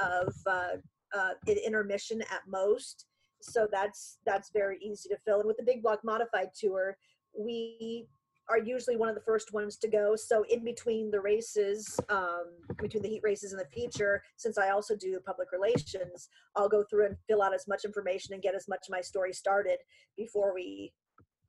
of 0.00 0.34
uh, 0.46 0.76
uh, 1.16 1.30
intermission 1.46 2.22
at 2.22 2.42
most. 2.48 3.06
So 3.40 3.68
that's 3.70 4.18
that's 4.26 4.50
very 4.52 4.78
easy 4.80 5.08
to 5.10 5.18
fill. 5.24 5.38
And 5.40 5.46
with 5.46 5.56
the 5.56 5.62
Big 5.62 5.82
Block 5.82 6.00
Modified 6.04 6.48
Tour, 6.58 6.96
we 7.38 8.08
are 8.48 8.58
usually 8.58 8.96
one 8.96 9.08
of 9.08 9.14
the 9.14 9.20
first 9.22 9.52
ones 9.52 9.76
to 9.78 9.88
go. 9.88 10.14
So 10.14 10.44
in 10.48 10.64
between 10.64 11.10
the 11.10 11.20
races, 11.20 11.98
um, 12.08 12.44
between 12.80 13.02
the 13.02 13.08
heat 13.08 13.22
races 13.24 13.52
and 13.52 13.60
the 13.60 13.66
feature, 13.74 14.22
since 14.36 14.56
I 14.56 14.70
also 14.70 14.94
do 14.94 15.18
public 15.24 15.48
relations, 15.52 16.28
I'll 16.54 16.68
go 16.68 16.84
through 16.88 17.06
and 17.06 17.16
fill 17.28 17.42
out 17.42 17.54
as 17.54 17.66
much 17.66 17.84
information 17.84 18.34
and 18.34 18.42
get 18.42 18.54
as 18.54 18.68
much 18.68 18.86
of 18.88 18.92
my 18.92 19.00
story 19.00 19.32
started 19.32 19.78
before 20.16 20.54
we 20.54 20.92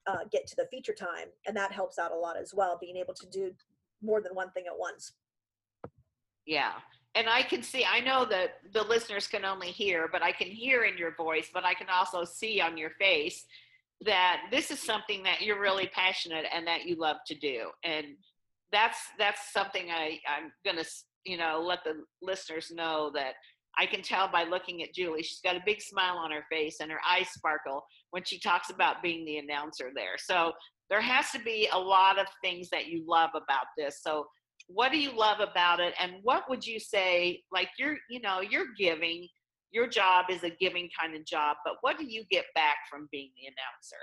uh, 0.08 0.24
get 0.32 0.48
to 0.48 0.56
the 0.56 0.68
feature 0.72 0.94
time. 0.94 1.28
And 1.46 1.56
that 1.56 1.72
helps 1.72 2.00
out 2.00 2.12
a 2.12 2.18
lot 2.18 2.38
as 2.38 2.54
well, 2.56 2.78
being 2.80 2.98
able 2.98 3.14
to 3.14 3.28
do 3.28 3.52
more 4.02 4.22
than 4.22 4.34
one 4.34 4.52
thing 4.52 4.64
at 4.68 4.78
once. 4.78 5.14
Yeah. 6.46 6.74
And 7.14 7.28
I 7.28 7.42
can 7.42 7.62
see, 7.62 7.84
I 7.84 8.00
know 8.00 8.26
that 8.26 8.60
the 8.74 8.84
listeners 8.84 9.28
can 9.28 9.44
only 9.44 9.72
hear, 9.72 10.08
but 10.12 10.22
I 10.22 10.32
can 10.32 10.48
hear 10.48 10.84
in 10.84 10.98
your 10.98 11.16
voice, 11.16 11.50
but 11.54 11.66
I 11.66 11.74
can 11.74 11.88
also 11.90 12.24
see 12.24 12.62
on 12.62 12.78
your 12.78 12.92
face 12.92 13.46
that 14.06 14.44
this 14.52 14.72
is 14.72 14.80
something 14.80 15.24
that 15.24 15.42
you're 15.42 15.60
really 15.60 15.88
passionate 15.88 16.46
and 16.54 16.68
that 16.68 16.86
you 16.86 16.96
love 16.96 17.18
to 17.28 17.36
do. 17.36 17.70
And 17.84 18.06
that's 18.72 18.98
that's 19.18 19.54
something 19.54 19.90
I, 19.92 20.20
I'm 20.28 20.52
gonna 20.66 20.84
you 21.26 21.38
know 21.38 21.64
let 21.66 21.84
the 21.84 22.04
listeners 22.22 22.72
know 22.74 23.12
that 23.16 23.34
I 23.80 23.86
can 23.86 24.02
tell 24.02 24.28
by 24.28 24.44
looking 24.44 24.84
at 24.84 24.94
Julie. 24.94 25.24
She's 25.24 25.42
got 25.44 25.56
a 25.56 25.62
big 25.66 25.82
smile 25.82 26.18
on 26.18 26.32
her 26.32 26.46
face 26.52 26.78
and 26.82 26.92
her 26.92 27.02
eyes 27.08 27.30
sparkle 27.30 27.86
when 28.12 28.24
she 28.24 28.40
talks 28.40 28.70
about 28.70 29.04
being 29.04 29.24
the 29.26 29.38
announcer 29.38 29.92
there. 29.94 30.18
So 30.18 30.52
there 30.90 31.02
has 31.02 31.32
to 31.32 31.40
be 31.40 31.70
a 31.72 31.78
lot 31.78 32.18
of 32.18 32.26
things 32.44 32.70
that 32.70 32.88
you 32.88 33.04
love 33.08 33.32
about 33.36 33.68
this. 33.78 34.02
So 34.02 34.28
what 34.68 34.92
do 34.92 34.98
you 34.98 35.12
love 35.18 35.40
about 35.40 35.80
it 35.80 35.94
and 36.00 36.14
what 36.24 36.50
would 36.50 36.66
you 36.66 36.80
say 36.80 37.42
like 37.52 37.70
you're 37.80 37.98
you 38.10 38.20
know 38.20 38.42
you're 38.42 38.74
giving 38.78 39.28
your 39.72 39.88
job 39.88 40.26
is 40.30 40.44
a 40.44 40.50
giving 40.50 40.90
kind 41.00 41.16
of 41.16 41.26
job 41.26 41.58
but 41.66 41.76
what 41.82 41.98
do 41.98 42.06
you 42.06 42.24
get 42.30 42.46
back 42.56 42.78
from 42.90 43.08
being 43.12 43.30
the 43.36 43.48
announcer 43.48 43.98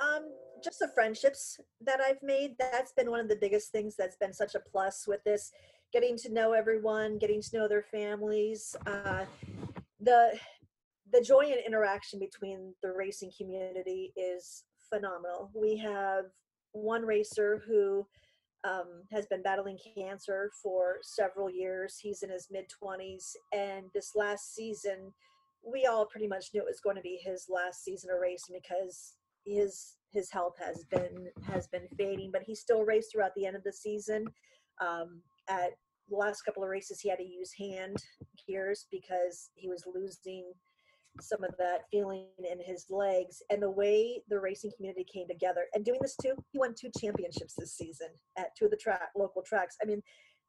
um 0.00 0.30
just 0.62 0.78
the 0.78 0.88
friendships 0.94 1.58
that 1.80 2.00
i've 2.00 2.22
made 2.22 2.54
that's 2.58 2.92
been 2.92 3.10
one 3.10 3.20
of 3.20 3.28
the 3.28 3.36
biggest 3.36 3.72
things 3.72 3.94
that's 3.96 4.16
been 4.16 4.32
such 4.32 4.54
a 4.54 4.60
plus 4.60 5.06
with 5.06 5.22
this 5.24 5.52
getting 5.92 6.16
to 6.16 6.32
know 6.32 6.52
everyone 6.52 7.18
getting 7.18 7.40
to 7.40 7.56
know 7.56 7.68
their 7.68 7.84
families 7.90 8.76
uh, 8.86 9.24
the 10.00 10.38
the 11.12 11.20
joy 11.20 11.46
and 11.46 11.60
interaction 11.66 12.18
between 12.18 12.74
the 12.82 12.92
racing 12.92 13.32
community 13.36 14.12
is 14.16 14.64
phenomenal. 14.90 15.50
We 15.54 15.76
have 15.78 16.24
one 16.72 17.02
racer 17.02 17.62
who 17.66 18.06
um, 18.64 19.02
has 19.12 19.26
been 19.26 19.42
battling 19.42 19.78
cancer 19.96 20.50
for 20.62 20.96
several 21.02 21.50
years. 21.50 21.98
He's 22.00 22.22
in 22.22 22.30
his 22.30 22.48
mid 22.50 22.66
20s, 22.82 23.34
and 23.52 23.86
this 23.94 24.12
last 24.14 24.54
season, 24.54 25.12
we 25.64 25.86
all 25.86 26.06
pretty 26.06 26.28
much 26.28 26.50
knew 26.52 26.60
it 26.60 26.66
was 26.66 26.80
going 26.80 26.96
to 26.96 27.02
be 27.02 27.20
his 27.22 27.46
last 27.48 27.84
season 27.84 28.10
of 28.10 28.20
racing 28.20 28.56
because 28.62 29.14
his 29.44 29.94
his 30.10 30.30
health 30.30 30.54
has 30.58 30.84
been 30.90 31.28
has 31.46 31.66
been 31.68 31.86
fading. 31.96 32.30
But 32.32 32.42
he 32.42 32.54
still 32.54 32.84
raced 32.84 33.12
throughout 33.12 33.34
the 33.36 33.46
end 33.46 33.56
of 33.56 33.64
the 33.64 33.72
season. 33.72 34.26
Um, 34.80 35.22
at 35.48 35.70
the 36.08 36.16
last 36.16 36.42
couple 36.42 36.62
of 36.62 36.68
races, 36.68 37.00
he 37.00 37.08
had 37.08 37.18
to 37.18 37.24
use 37.24 37.52
hand 37.52 37.96
gears 38.46 38.86
because 38.90 39.50
he 39.54 39.68
was 39.68 39.84
losing 39.92 40.44
some 41.20 41.42
of 41.44 41.54
that 41.58 41.82
feeling 41.90 42.26
in 42.38 42.58
his 42.64 42.86
legs 42.90 43.42
and 43.50 43.62
the 43.62 43.70
way 43.70 44.22
the 44.28 44.38
racing 44.38 44.72
community 44.76 45.04
came 45.12 45.28
together. 45.28 45.66
And 45.74 45.84
doing 45.84 46.00
this 46.02 46.16
too 46.22 46.34
he 46.52 46.58
won 46.58 46.74
two 46.78 46.90
championships 46.98 47.54
this 47.58 47.76
season 47.76 48.08
at 48.36 48.56
two 48.56 48.66
of 48.66 48.70
the 48.70 48.76
track 48.76 49.10
local 49.16 49.42
tracks. 49.42 49.76
I 49.82 49.86
mean 49.86 50.02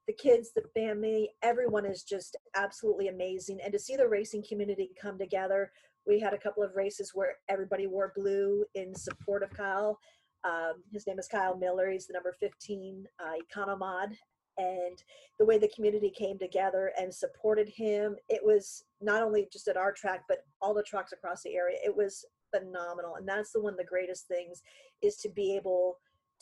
the 0.08 0.13
kids 0.13 0.51
the 0.55 0.63
family 0.73 1.29
everyone 1.43 1.86
is 1.86 2.03
just 2.03 2.38
absolutely 2.55 3.08
amazing. 3.08 3.60
And 3.63 3.73
to 3.73 3.79
see 3.79 3.95
the 3.95 4.08
racing 4.08 4.43
community 4.47 4.91
come 5.01 5.17
together 5.17 5.71
we 6.08 6.19
had 6.19 6.34
a 6.34 6.39
couple 6.39 6.63
of 6.63 6.75
races 6.75 7.12
where 7.13 7.36
everybody 7.49 7.88
wore 7.88 8.13
blue 8.15 8.65
in 8.73 8.95
support 8.95 9.43
of 9.43 9.51
kyle. 9.51 9.99
Um, 10.43 10.84
his 10.91 11.05
name 11.05 11.19
is 11.19 11.27
kyle 11.27 11.58
miller. 11.58 11.89
He's 11.91 12.08
the 12.08 12.13
number 12.13 12.34
15 12.39 13.05
uh, 13.19 13.32
economod 13.43 14.15
and 14.60 15.02
the 15.39 15.45
way 15.45 15.58
the 15.58 15.72
community 15.74 16.12
came 16.12 16.38
together 16.38 16.91
and 17.00 17.13
supported 17.13 17.69
him 17.69 18.15
it 18.28 18.41
was 18.43 18.84
not 19.02 19.24
only 19.24 19.48
just 19.52 19.67
at 19.67 19.78
our 19.78 19.91
track 19.91 20.24
but 20.28 20.39
all 20.62 20.74
the 20.74 20.84
tracks 20.84 21.13
across 21.13 21.41
the 21.43 21.56
area. 21.56 21.78
It 21.84 21.95
was 21.95 22.26
phenomenal 22.54 23.15
and 23.15 23.28
that's 23.28 23.52
the 23.52 23.62
one 23.62 23.74
of 23.74 23.80
the 23.80 23.86
greatest 23.86 24.28
things 24.28 24.62
is 25.02 25.15
to 25.17 25.30
be 25.30 25.56
able 25.56 25.98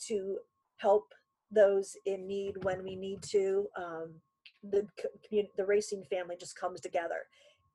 to 0.06 0.38
help 0.78 1.12
those 1.50 1.96
in 2.04 2.26
need 2.26 2.62
when 2.62 2.82
we 2.82 2.96
need 2.96 3.22
to. 3.22 3.66
Um, 3.76 4.14
the 4.70 4.86
the 5.56 5.64
racing 5.64 6.02
family 6.10 6.36
just 6.38 6.58
comes 6.58 6.80
together 6.80 7.26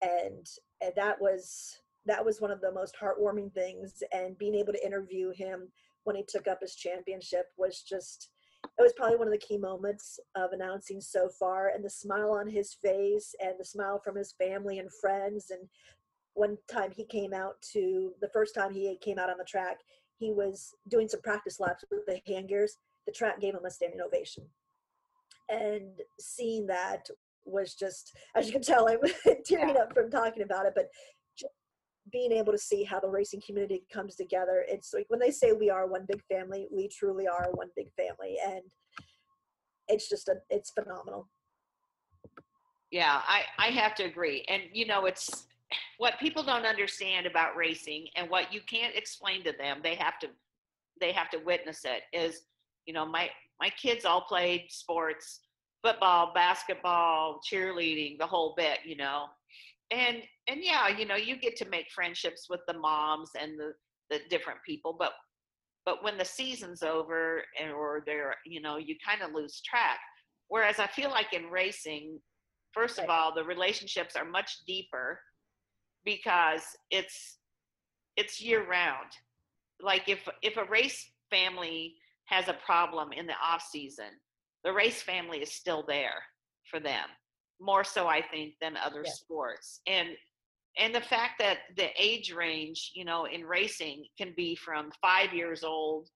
and, 0.01 0.45
and 0.81 0.91
that 0.95 1.19
was 1.21 1.79
that 2.05 2.23
was 2.23 2.41
one 2.41 2.51
of 2.51 2.59
the 2.59 2.71
most 2.71 2.95
heartwarming 3.01 3.53
things 3.53 4.03
and 4.11 4.37
being 4.37 4.55
able 4.55 4.73
to 4.73 4.85
interview 4.85 5.31
him 5.31 5.69
when 6.03 6.17
he 6.17 6.23
took 6.27 6.47
up 6.47 6.59
his 6.61 6.75
championship 6.75 7.45
was 7.57 7.81
just 7.81 8.29
it 8.63 8.81
was 8.81 8.93
probably 8.95 9.17
one 9.17 9.27
of 9.27 9.33
the 9.33 9.37
key 9.37 9.57
moments 9.57 10.19
of 10.35 10.51
announcing 10.51 11.01
so 11.01 11.29
far 11.39 11.69
and 11.69 11.83
the 11.83 11.89
smile 11.89 12.31
on 12.31 12.47
his 12.47 12.73
face 12.73 13.35
and 13.41 13.53
the 13.59 13.65
smile 13.65 14.01
from 14.03 14.15
his 14.15 14.33
family 14.33 14.79
and 14.79 14.89
friends 15.01 15.51
and 15.51 15.67
one 16.33 16.57
time 16.71 16.91
he 16.95 17.05
came 17.05 17.33
out 17.33 17.61
to 17.73 18.13
the 18.21 18.29
first 18.29 18.55
time 18.55 18.73
he 18.73 18.97
came 19.01 19.19
out 19.19 19.29
on 19.29 19.37
the 19.37 19.43
track 19.43 19.77
he 20.23 20.31
was 20.31 20.73
doing 20.87 21.07
some 21.07 21.21
practice 21.21 21.59
laps 21.59 21.83
with 21.91 22.05
the 22.05 22.21
hand 22.27 22.47
gears. 22.47 22.77
The 23.05 23.11
track 23.11 23.41
gave 23.41 23.53
him 23.53 23.65
a 23.65 23.71
standing 23.71 23.99
ovation. 24.01 24.45
And 25.49 25.99
seeing 26.19 26.65
that 26.67 27.09
was 27.45 27.75
just 27.75 28.15
as 28.37 28.47
you 28.47 28.53
can 28.53 28.61
tell 28.61 28.87
i'm 28.87 28.99
tearing 29.45 29.75
up 29.75 29.93
from 29.93 30.09
talking 30.09 30.43
about 30.43 30.65
it 30.65 30.71
but 30.73 30.87
being 32.11 32.31
able 32.31 32.51
to 32.51 32.57
see 32.57 32.83
how 32.83 32.99
the 32.99 33.09
racing 33.09 33.41
community 33.45 33.83
comes 33.91 34.15
together. 34.15 34.65
It's 34.67 34.93
like 34.93 35.05
when 35.07 35.19
they 35.19 35.31
say 35.31 35.53
we 35.53 35.69
are 35.69 35.87
one 35.87 36.05
big 36.07 36.21
family 36.29 36.67
we 36.71 36.87
truly 36.87 37.27
are 37.27 37.49
one 37.53 37.69
big 37.75 37.87
family 37.95 38.37
and 38.45 38.61
it's 39.87 40.09
just 40.09 40.27
a 40.27 40.35
it's 40.49 40.71
phenomenal. 40.71 41.29
Yeah 42.91 43.21
i 43.27 43.43
i 43.57 43.67
have 43.67 43.95
to 43.95 44.03
agree. 44.03 44.45
And 44.49 44.63
you 44.73 44.85
know 44.85 45.05
it's 45.05 45.47
what 45.97 46.19
people 46.19 46.43
don't 46.43 46.65
understand 46.65 47.25
about 47.25 47.55
racing 47.55 48.07
and 48.15 48.29
what 48.29 48.53
you 48.53 48.61
can't 48.67 48.95
explain 48.95 49.43
to 49.43 49.53
them 49.57 49.79
they 49.83 49.95
have 49.95 50.19
to 50.19 50.27
they 51.01 51.11
have 51.11 51.29
to 51.31 51.37
witness 51.39 51.83
it 51.85 52.03
is 52.17 52.43
you 52.85 52.93
know 52.93 53.05
my 53.05 53.29
my 53.59 53.69
kids 53.69 54.05
all 54.05 54.21
played 54.21 54.65
sports 54.69 55.39
football 55.83 56.31
basketball 56.33 57.39
cheerleading 57.49 58.17
the 58.19 58.25
whole 58.25 58.53
bit 58.55 58.79
you 58.85 58.95
know 58.95 59.25
and 59.93 60.17
and 60.47 60.61
yeah 60.63 60.87
you 60.87 61.05
know 61.05 61.15
you 61.15 61.37
get 61.37 61.55
to 61.55 61.69
make 61.69 61.85
friendships 61.91 62.47
with 62.49 62.61
the 62.67 62.73
moms 62.73 63.29
and 63.39 63.59
the 63.59 63.73
the 64.09 64.19
different 64.29 64.59
people 64.65 64.95
but 64.97 65.13
but 65.85 66.03
when 66.03 66.17
the 66.17 66.25
season's 66.25 66.81
over 66.81 67.43
and 67.61 67.71
or 67.71 68.03
they're 68.05 68.35
you 68.45 68.61
know 68.61 68.77
you 68.77 68.95
kind 69.05 69.21
of 69.21 69.33
lose 69.33 69.61
track. 69.61 69.99
Whereas 70.49 70.77
i 70.79 70.87
feel 70.87 71.09
like 71.09 71.33
in 71.33 71.45
racing 71.45 72.19
first 72.73 72.99
of 72.99 73.09
all 73.09 73.33
the 73.33 73.43
relationships 73.43 74.15
are 74.15 74.25
much 74.25 74.51
deeper 74.67 75.19
because 76.05 76.63
it's 76.91 77.37
it's 78.17 78.41
year 78.41 78.67
round 78.67 79.09
like 79.81 80.07
if 80.07 80.27
if 80.41 80.57
a 80.57 80.65
race 80.65 81.11
family 81.29 81.95
has 82.25 82.47
a 82.49 82.57
problem 82.65 83.11
in 83.13 83.25
the 83.25 83.33
off 83.43 83.63
season 83.63 84.11
the 84.63 84.71
race 84.71 85.01
family 85.01 85.39
is 85.39 85.51
still 85.51 85.83
there 85.87 86.21
for 86.69 86.79
them 86.79 87.07
more 87.63 87.83
so 87.83 88.07
I 88.07 88.21
think 88.21 88.55
than 88.61 88.77
other 88.77 89.03
yeah. 89.05 89.11
sports. 89.11 89.81
And 89.87 90.09
and 90.77 90.93
the 90.93 91.01
fact 91.01 91.33
that 91.37 91.59
the 91.77 91.89
age 91.99 92.33
range, 92.33 92.91
you 92.95 93.05
know, 93.05 93.25
in 93.25 93.45
racing 93.45 94.05
can 94.17 94.33
be 94.35 94.55
from 94.55 94.91
5 95.01 95.31
years 95.31 95.63
old 95.63 96.09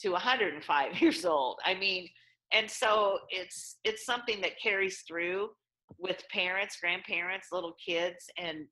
to 0.00 0.10
105 0.10 0.98
years 1.00 1.24
old. 1.24 1.58
I 1.64 1.74
mean, 1.74 2.08
and 2.52 2.70
so 2.70 3.18
it's 3.30 3.76
it's 3.84 4.04
something 4.04 4.40
that 4.40 4.60
carries 4.60 5.02
through 5.06 5.50
with 5.98 6.22
parents, 6.32 6.78
grandparents, 6.80 7.48
little 7.52 7.74
kids 7.86 8.28
and 8.38 8.66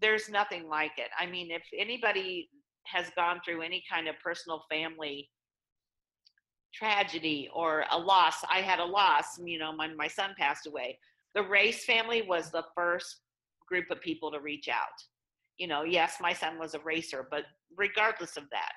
there's 0.00 0.28
nothing 0.28 0.68
like 0.68 0.92
it. 0.96 1.08
I 1.18 1.26
mean, 1.26 1.50
if 1.50 1.62
anybody 1.76 2.48
has 2.86 3.10
gone 3.16 3.40
through 3.44 3.62
any 3.62 3.82
kind 3.90 4.08
of 4.08 4.14
personal 4.22 4.64
family 4.70 5.28
tragedy 6.74 7.48
or 7.54 7.84
a 7.90 7.98
loss, 7.98 8.36
I 8.52 8.60
had 8.60 8.78
a 8.78 8.84
loss, 8.84 9.38
you 9.42 9.58
know, 9.58 9.72
when 9.76 9.96
my 9.96 10.08
son 10.08 10.30
passed 10.38 10.66
away 10.66 10.98
the 11.34 11.42
race 11.42 11.84
family 11.84 12.22
was 12.22 12.50
the 12.50 12.64
first 12.74 13.20
group 13.68 13.86
of 13.90 14.00
people 14.00 14.30
to 14.30 14.40
reach 14.40 14.68
out. 14.68 14.88
You 15.58 15.66
know 15.66 15.82
yes 15.82 16.16
my 16.20 16.32
son 16.32 16.58
was 16.58 16.74
a 16.74 16.80
racer 16.80 17.28
but 17.30 17.44
regardless 17.76 18.36
of 18.36 18.44
that. 18.50 18.72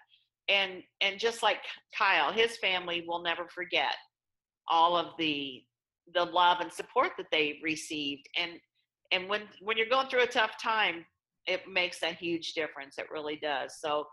And 0.49 0.83
and 1.01 1.19
just 1.19 1.43
like 1.43 1.59
kyle 1.97 2.31
his 2.31 2.57
family 2.57 3.05
will 3.07 3.23
never 3.23 3.47
forget 3.47 3.95
all 4.67 4.95
of 4.97 5.13
the 5.17 5.61
the 6.13 6.25
love 6.25 6.59
and 6.59 6.71
support 6.71 7.11
that 7.17 7.27
they 7.31 7.59
received. 7.63 8.27
And 8.37 8.51
and 9.11 9.29
when 9.29 9.43
when 9.61 9.77
you're 9.77 9.87
going 9.87 10.07
through 10.09 10.23
a 10.23 10.27
tough 10.27 10.61
time 10.61 11.05
it 11.45 11.61
makes 11.67 12.03
a 12.03 12.07
huge 12.07 12.53
difference. 12.53 12.97
It 12.97 13.07
really 13.11 13.35
does. 13.35 13.79
So 13.79 14.05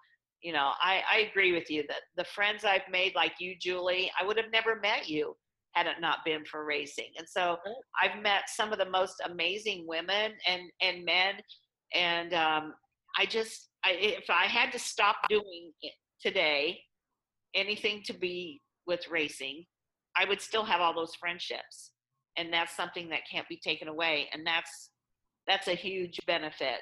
you 0.43 0.53
know 0.53 0.71
i 0.81 1.03
i 1.11 1.19
agree 1.31 1.53
with 1.53 1.71
you 1.71 1.85
that 1.89 2.01
the 2.17 2.25
friends 2.25 2.65
i've 2.65 2.89
made 2.91 3.15
like 3.15 3.33
you 3.39 3.55
julie 3.61 4.11
i 4.21 4.25
would 4.25 4.37
have 4.37 4.51
never 4.53 4.77
met 4.81 5.09
you 5.09 5.35
had 5.73 5.87
it 5.87 6.01
not 6.01 6.19
been 6.25 6.45
for 6.45 6.65
racing. 6.65 7.11
And 7.17 7.29
so 7.29 7.57
I've 8.01 8.21
met 8.23 8.43
some 8.49 8.73
of 8.73 8.79
the 8.79 8.91
most 8.91 9.23
amazing 9.25 9.87
women 9.87 10.33
and, 10.47 10.63
and 10.83 11.05
men. 11.05 11.35
And 11.95 12.35
um, 12.35 12.75
I 13.19 13.27
just, 13.27 13.69
I, 13.85 13.93
if 13.93 14.29
I 14.29 14.47
had 14.47 14.73
to 14.73 14.79
stop 14.79 15.17
doing 15.29 15.73
it 15.83 15.95
today, 16.21 16.81
anything 17.55 18.03
to 18.07 18.13
be 18.13 18.61
with 18.87 19.09
racing, 19.11 19.65
I 20.17 20.25
would 20.25 20.41
still 20.41 20.65
have 20.65 20.81
all 20.81 20.95
those 20.95 21.15
friendships. 21.15 21.93
And 22.37 22.53
that's 22.53 22.77
something 22.77 23.09
that 23.11 23.21
can't 23.31 23.49
be 23.49 23.61
taken 23.63 23.89
away. 23.89 24.29
And 24.33 24.47
that's, 24.47 24.91
that's 25.47 25.69
a 25.69 25.75
huge 25.75 26.19
benefit 26.27 26.81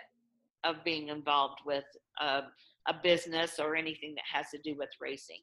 of 0.65 0.77
being 0.85 1.09
involved 1.09 1.61
with 1.65 1.85
a, 2.21 2.41
a 2.89 2.95
business 3.03 3.59
or 3.59 3.77
anything 3.77 4.15
that 4.15 4.25
has 4.33 4.51
to 4.51 4.59
do 4.59 4.77
with 4.79 4.91
racing. 5.01 5.41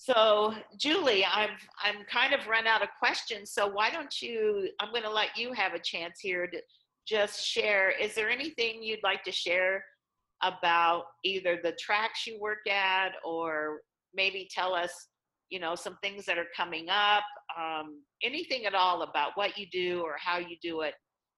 So, 0.00 0.54
Julie, 0.76 1.24
I've 1.24 1.58
I'm 1.82 2.04
kind 2.04 2.32
of 2.32 2.46
run 2.46 2.68
out 2.68 2.82
of 2.82 2.88
questions. 3.00 3.50
So 3.50 3.66
why 3.66 3.90
don't 3.90 4.22
you? 4.22 4.70
I'm 4.78 4.90
going 4.90 5.02
to 5.02 5.10
let 5.10 5.36
you 5.36 5.52
have 5.54 5.74
a 5.74 5.78
chance 5.80 6.20
here 6.20 6.46
to 6.46 6.58
just 7.06 7.44
share. 7.44 7.90
Is 7.90 8.14
there 8.14 8.30
anything 8.30 8.80
you'd 8.80 9.02
like 9.02 9.24
to 9.24 9.32
share 9.32 9.84
about 10.44 11.06
either 11.24 11.58
the 11.60 11.72
tracks 11.80 12.28
you 12.28 12.38
work 12.40 12.64
at, 12.70 13.14
or 13.24 13.80
maybe 14.14 14.48
tell 14.54 14.72
us, 14.72 15.08
you 15.50 15.58
know, 15.58 15.74
some 15.74 15.98
things 16.00 16.24
that 16.26 16.38
are 16.38 16.46
coming 16.56 16.88
up? 16.88 17.24
Um, 17.60 18.00
anything 18.22 18.66
at 18.66 18.76
all 18.76 19.02
about 19.02 19.32
what 19.34 19.58
you 19.58 19.66
do 19.72 20.02
or 20.02 20.14
how 20.16 20.38
you 20.38 20.56
do 20.62 20.82
it 20.82 20.94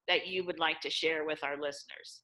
that 0.07 0.27
you 0.27 0.45
would 0.45 0.59
like 0.59 0.83
to 0.83 0.91
share 0.91 1.25
with 1.25 1.43
our 1.43 1.55
listeners? 1.55 2.21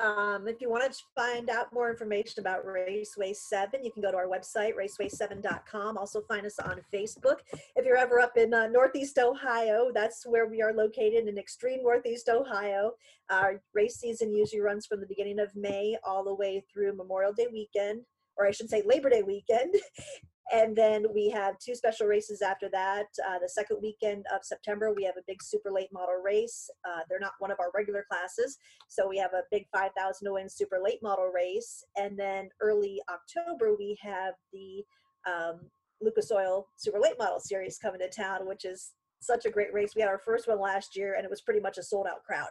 Um, 0.00 0.48
if 0.48 0.60
you 0.60 0.70
want 0.70 0.90
to 0.90 1.02
find 1.14 1.50
out 1.50 1.72
more 1.72 1.90
information 1.90 2.40
about 2.40 2.64
Raceway 2.64 3.32
7, 3.32 3.84
you 3.84 3.90
can 3.90 4.02
go 4.02 4.10
to 4.10 4.16
our 4.16 4.26
website, 4.26 4.72
raceway7.com. 4.74 5.96
Also, 5.98 6.22
find 6.22 6.46
us 6.46 6.58
on 6.58 6.80
Facebook. 6.92 7.38
If 7.76 7.84
you're 7.84 7.96
ever 7.96 8.20
up 8.20 8.36
in 8.36 8.54
uh, 8.54 8.68
Northeast 8.68 9.18
Ohio, 9.18 9.90
that's 9.94 10.26
where 10.26 10.46
we 10.46 10.62
are 10.62 10.72
located 10.72 11.28
in 11.28 11.38
extreme 11.38 11.82
Northeast 11.82 12.28
Ohio. 12.28 12.92
Our 13.30 13.60
race 13.74 13.96
season 13.96 14.34
usually 14.34 14.60
runs 14.60 14.86
from 14.86 15.00
the 15.00 15.06
beginning 15.06 15.40
of 15.40 15.54
May 15.56 15.96
all 16.04 16.24
the 16.24 16.34
way 16.34 16.64
through 16.72 16.96
Memorial 16.96 17.32
Day 17.32 17.46
weekend, 17.52 18.02
or 18.36 18.46
I 18.46 18.50
should 18.50 18.70
say 18.70 18.82
Labor 18.84 19.10
Day 19.10 19.22
weekend. 19.22 19.74
And 20.52 20.76
then 20.76 21.06
we 21.14 21.30
have 21.30 21.58
two 21.58 21.74
special 21.74 22.06
races 22.06 22.42
after 22.42 22.68
that. 22.70 23.06
Uh, 23.26 23.38
the 23.40 23.48
second 23.48 23.78
weekend 23.80 24.26
of 24.34 24.44
September, 24.44 24.92
we 24.94 25.04
have 25.04 25.16
a 25.16 25.24
big 25.26 25.42
super 25.42 25.70
late 25.70 25.88
model 25.92 26.20
race. 26.22 26.68
Uh, 26.86 27.00
they're 27.08 27.20
not 27.20 27.32
one 27.38 27.50
of 27.50 27.58
our 27.60 27.70
regular 27.74 28.04
classes, 28.10 28.58
so 28.88 29.08
we 29.08 29.16
have 29.16 29.32
a 29.32 29.42
big 29.50 29.66
5,000 29.72 30.26
to 30.26 30.32
win 30.32 30.48
super 30.48 30.78
late 30.82 31.02
model 31.02 31.30
race. 31.34 31.84
And 31.96 32.18
then 32.18 32.50
early 32.60 33.00
October, 33.10 33.74
we 33.78 33.96
have 34.02 34.34
the 34.52 34.84
um, 35.26 35.60
Lucas 36.00 36.30
Oil 36.30 36.66
Super 36.76 37.00
Late 37.00 37.18
Model 37.18 37.40
Series 37.40 37.78
coming 37.78 38.00
to 38.00 38.08
town, 38.10 38.46
which 38.46 38.64
is 38.64 38.92
such 39.20 39.46
a 39.46 39.50
great 39.50 39.72
race. 39.72 39.92
We 39.96 40.02
had 40.02 40.10
our 40.10 40.18
first 40.18 40.46
one 40.46 40.60
last 40.60 40.96
year, 40.96 41.14
and 41.14 41.24
it 41.24 41.30
was 41.30 41.40
pretty 41.40 41.60
much 41.60 41.78
a 41.78 41.82
sold 41.82 42.06
out 42.06 42.22
crowd, 42.24 42.50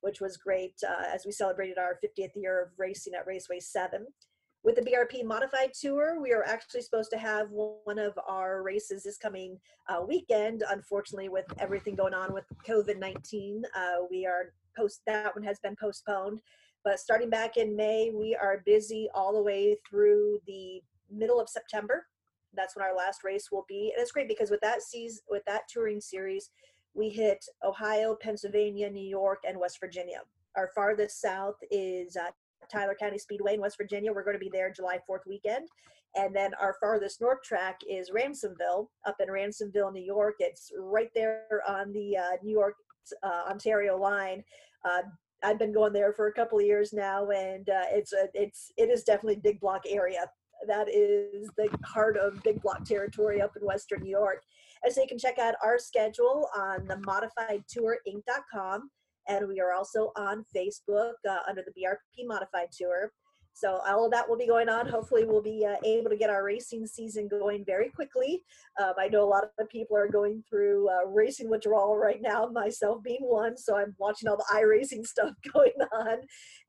which 0.00 0.20
was 0.20 0.38
great 0.38 0.74
uh, 0.88 1.04
as 1.14 1.26
we 1.26 1.32
celebrated 1.32 1.76
our 1.76 1.98
50th 2.02 2.30
year 2.34 2.62
of 2.62 2.70
racing 2.78 3.12
at 3.14 3.26
Raceway 3.26 3.60
7 3.60 4.06
with 4.66 4.74
the 4.74 4.82
BRP 4.82 5.24
Modified 5.24 5.72
Tour, 5.80 6.20
we 6.20 6.32
are 6.32 6.42
actually 6.42 6.82
supposed 6.82 7.12
to 7.12 7.18
have 7.18 7.46
one 7.52 8.00
of 8.00 8.18
our 8.26 8.64
races 8.64 9.04
this 9.04 9.16
coming 9.16 9.60
uh, 9.88 10.02
weekend. 10.06 10.64
Unfortunately, 10.68 11.28
with 11.28 11.44
everything 11.58 11.94
going 11.94 12.14
on 12.14 12.34
with 12.34 12.44
COVID 12.68 12.98
19, 12.98 13.62
uh, 13.76 13.80
we 14.10 14.26
are 14.26 14.52
post 14.76 15.02
that 15.06 15.36
one 15.36 15.44
has 15.44 15.60
been 15.60 15.76
postponed. 15.80 16.40
But 16.84 16.98
starting 16.98 17.30
back 17.30 17.56
in 17.56 17.76
May, 17.76 18.10
we 18.12 18.34
are 18.34 18.64
busy 18.66 19.08
all 19.14 19.32
the 19.32 19.40
way 19.40 19.76
through 19.88 20.40
the 20.48 20.82
middle 21.12 21.40
of 21.40 21.48
September. 21.48 22.04
That's 22.52 22.74
when 22.74 22.84
our 22.84 22.96
last 22.96 23.22
race 23.22 23.52
will 23.52 23.66
be, 23.68 23.92
and 23.94 24.02
it's 24.02 24.10
great 24.10 24.26
because 24.26 24.50
with 24.50 24.60
that 24.62 24.82
season, 24.82 25.22
with 25.30 25.44
that 25.46 25.68
touring 25.72 26.00
series, 26.00 26.50
we 26.92 27.08
hit 27.08 27.44
Ohio, 27.64 28.16
Pennsylvania, 28.20 28.90
New 28.90 29.06
York, 29.06 29.44
and 29.46 29.60
West 29.60 29.78
Virginia. 29.78 30.22
Our 30.56 30.70
farthest 30.74 31.20
south 31.20 31.56
is 31.70 32.16
uh, 32.16 32.30
Tyler 32.70 32.96
County 32.98 33.18
Speedway 33.18 33.54
in 33.54 33.60
West 33.60 33.76
Virginia. 33.76 34.12
We're 34.12 34.24
going 34.24 34.36
to 34.36 34.40
be 34.40 34.50
there 34.52 34.72
July 34.72 34.98
4th 35.08 35.26
weekend. 35.26 35.68
And 36.14 36.34
then 36.34 36.52
our 36.60 36.76
farthest 36.80 37.20
north 37.20 37.42
track 37.42 37.80
is 37.88 38.10
Ransomville 38.10 38.88
up 39.06 39.16
in 39.20 39.28
Ransomville, 39.28 39.92
New 39.92 40.02
York. 40.02 40.36
It's 40.38 40.72
right 40.78 41.10
there 41.14 41.62
on 41.68 41.92
the 41.92 42.16
uh, 42.16 42.36
New 42.42 42.52
York 42.52 42.74
uh, 43.22 43.50
Ontario 43.50 43.98
line. 43.98 44.42
Uh, 44.84 45.02
I've 45.42 45.58
been 45.58 45.72
going 45.72 45.92
there 45.92 46.12
for 46.12 46.28
a 46.28 46.32
couple 46.32 46.58
of 46.58 46.64
years 46.64 46.92
now, 46.94 47.28
and 47.28 47.68
uh, 47.68 47.84
it's 47.90 48.14
a, 48.14 48.28
it's 48.32 48.72
it 48.78 48.88
is 48.88 49.02
definitely 49.04 49.36
big 49.36 49.60
block 49.60 49.82
area. 49.86 50.24
That 50.66 50.88
is 50.88 51.50
the 51.58 51.68
heart 51.84 52.16
of 52.16 52.42
big 52.42 52.62
block 52.62 52.84
territory 52.84 53.42
up 53.42 53.54
in 53.60 53.66
Western 53.66 54.02
New 54.02 54.10
York. 54.10 54.42
And 54.82 54.92
so 54.92 55.02
you 55.02 55.08
can 55.08 55.18
check 55.18 55.38
out 55.38 55.54
our 55.62 55.78
schedule 55.78 56.48
on 56.56 56.86
the 56.86 56.96
modifiedtourinc.com 56.96 58.90
and 59.28 59.48
we 59.48 59.60
are 59.60 59.72
also 59.72 60.12
on 60.16 60.44
Facebook 60.54 61.12
uh, 61.28 61.38
under 61.48 61.62
the 61.62 61.72
BRP 61.80 62.26
Modified 62.26 62.68
Tour. 62.72 63.10
So 63.56 63.80
all 63.88 64.04
of 64.04 64.12
that 64.12 64.28
will 64.28 64.36
be 64.36 64.46
going 64.46 64.68
on. 64.68 64.86
Hopefully, 64.86 65.24
we'll 65.24 65.40
be 65.40 65.64
uh, 65.64 65.76
able 65.82 66.10
to 66.10 66.16
get 66.16 66.28
our 66.28 66.44
racing 66.44 66.86
season 66.86 67.26
going 67.26 67.64
very 67.64 67.88
quickly. 67.88 68.44
Um, 68.78 68.92
I 68.98 69.08
know 69.08 69.24
a 69.24 69.32
lot 69.32 69.44
of 69.58 69.68
people 69.70 69.96
are 69.96 70.08
going 70.08 70.44
through 70.46 70.90
uh, 70.90 71.06
racing 71.06 71.48
withdrawal 71.48 71.96
right 71.96 72.20
now, 72.20 72.50
myself 72.52 73.02
being 73.02 73.22
one. 73.22 73.56
So 73.56 73.78
I'm 73.78 73.94
watching 73.98 74.28
all 74.28 74.36
the 74.36 74.44
iRacing 74.54 75.06
stuff 75.06 75.32
going 75.54 75.72
on 75.90 76.18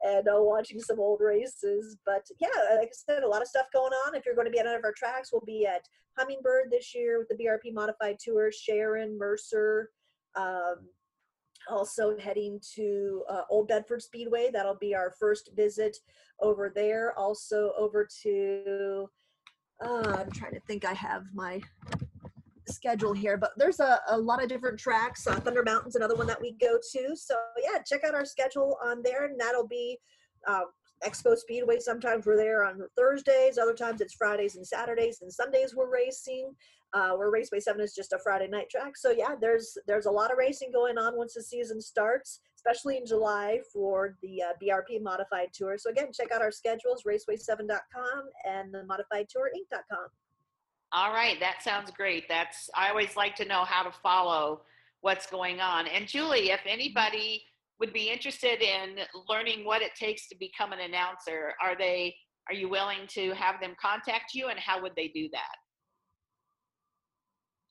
and 0.02 0.30
uh, 0.30 0.39
watching 0.41 0.80
some 0.80 0.98
old 0.98 1.20
races. 1.20 1.98
But 2.06 2.26
yeah, 2.39 2.78
like 2.78 2.88
I 2.88 2.91
said, 2.93 3.24
a 3.24 3.28
lot 3.28 3.41
of 3.41 3.50
stuff 3.50 3.65
going 3.74 3.91
on. 4.06 4.15
If 4.15 4.26
you're 4.26 4.36
going 4.36 4.48
to 4.48 4.52
be 4.52 4.60
at 4.60 4.65
any 4.65 4.78
of 4.78 4.86
our 4.86 4.93
tracks, 4.96 5.32
we'll 5.34 5.43
be 5.46 5.65
at 5.65 5.82
Hummingbird 6.17 6.72
this 6.72 6.96
year 6.96 7.20
with 7.20 7.28
the 7.28 7.36
BRP 7.36 7.74
Modified 7.74 8.15
Tour, 8.17 8.50
Sharon, 8.50 9.17
Mercer. 9.17 9.89
Um, 10.38 10.88
also 11.69 12.17
heading 12.17 12.60
to 12.75 13.23
uh, 13.30 13.41
Old 13.49 13.67
Bedford 13.67 14.01
Speedway. 14.01 14.49
That'll 14.51 14.75
be 14.75 14.95
our 14.95 15.13
first 15.19 15.51
visit 15.56 15.97
over 16.41 16.71
there. 16.73 17.17
Also 17.17 17.73
over 17.77 18.08
to, 18.23 19.10
uh, 19.84 20.17
I'm 20.19 20.32
trying 20.32 20.53
to 20.53 20.62
think 20.62 20.86
I 20.86 20.93
have 20.93 21.23
my 21.34 21.62
schedule 22.67 23.13
here, 23.13 23.38
but 23.38 23.51
there's 23.58 23.80
a, 23.80 23.99
a 24.10 24.17
lot 24.17 24.43
of 24.43 24.49
different 24.49 24.80
tracks. 24.80 25.25
Uh, 25.25 25.39
Thunder 25.39 25.63
Mountain's 25.63 25.95
another 25.95 26.15
one 26.15 26.27
that 26.27 26.41
we 26.41 26.51
go 26.60 26.77
to. 26.93 27.15
So 27.15 27.36
yeah, 27.62 27.82
check 27.86 28.03
out 28.03 28.15
our 28.15 28.25
schedule 28.25 28.77
on 28.84 29.01
there 29.03 29.25
and 29.25 29.39
that'll 29.39 29.67
be 29.67 29.97
uh, 30.47 30.63
Expo 31.05 31.38
Speedway. 31.38 31.79
Sometimes 31.79 32.25
we're 32.25 32.38
there 32.38 32.63
on 32.63 32.81
Thursdays, 32.95 33.57
other 33.57 33.73
times 33.73 34.01
it's 34.01 34.13
Fridays 34.13 34.55
and 34.55 34.65
Saturdays, 34.65 35.21
and 35.21 35.31
Sundays 35.31 35.75
we're 35.75 35.91
racing. 35.91 36.53
Uh, 36.93 37.12
where 37.12 37.29
Raceway 37.29 37.60
Seven 37.60 37.81
is 37.81 37.93
just 37.93 38.13
a 38.13 38.19
Friday 38.19 38.47
night 38.47 38.69
track. 38.69 38.95
So 38.95 39.12
yeah, 39.12 39.36
there's 39.41 39.77
there's 39.88 40.05
a 40.05 40.12
lot 40.12 40.31
of 40.31 40.38
racing 40.38 40.71
going 40.71 40.97
on 40.97 41.17
once 41.17 41.33
the 41.33 41.43
season 41.43 41.81
starts, 41.81 42.39
especially 42.55 42.95
in 42.95 43.05
July 43.05 43.60
for 43.73 44.15
the 44.23 44.41
uh, 44.41 44.53
BRP 44.63 45.01
Modified 45.01 45.49
Tour. 45.53 45.77
So 45.77 45.89
again, 45.89 46.13
check 46.13 46.31
out 46.31 46.41
our 46.41 46.49
schedules, 46.49 47.03
raceway7.com 47.05 48.29
and 48.45 48.73
the 48.73 48.86
Modified 48.86 49.27
Tour 49.29 49.38
modifiedtourinc.com. 49.38 50.07
All 50.93 51.12
right, 51.12 51.39
that 51.39 51.62
sounds 51.63 51.91
great. 51.91 52.27
That's 52.29 52.69
I 52.75 52.89
always 52.89 53.15
like 53.15 53.36
to 53.36 53.45
know 53.45 53.63
how 53.65 53.83
to 53.83 53.91
follow 53.91 54.62
what's 55.01 55.27
going 55.27 55.60
on. 55.60 55.88
And 55.88 56.07
Julie, 56.07 56.51
if 56.51 56.62
anybody 56.65 57.43
would 57.80 57.94
be 57.94 58.10
interested 58.10 58.62
in 58.62 59.00
learning 59.30 59.66
what 59.66 59.82
it 59.82 59.96
takes 59.96 60.28
to 60.30 60.36
become 60.40 60.74
an 60.74 60.80
announcer, 60.80 61.54
are 61.62 61.78
they 61.78 62.16
are 62.50 62.56
you 62.56 62.70
willing 62.70 63.06
to 63.10 63.34
have 63.34 63.60
them 63.60 63.76
contact 63.80 64.34
you 64.34 64.48
and 64.48 64.58
how 64.58 64.82
would 64.82 64.94
they 64.96 65.10
do 65.10 65.28
that? 65.34 65.56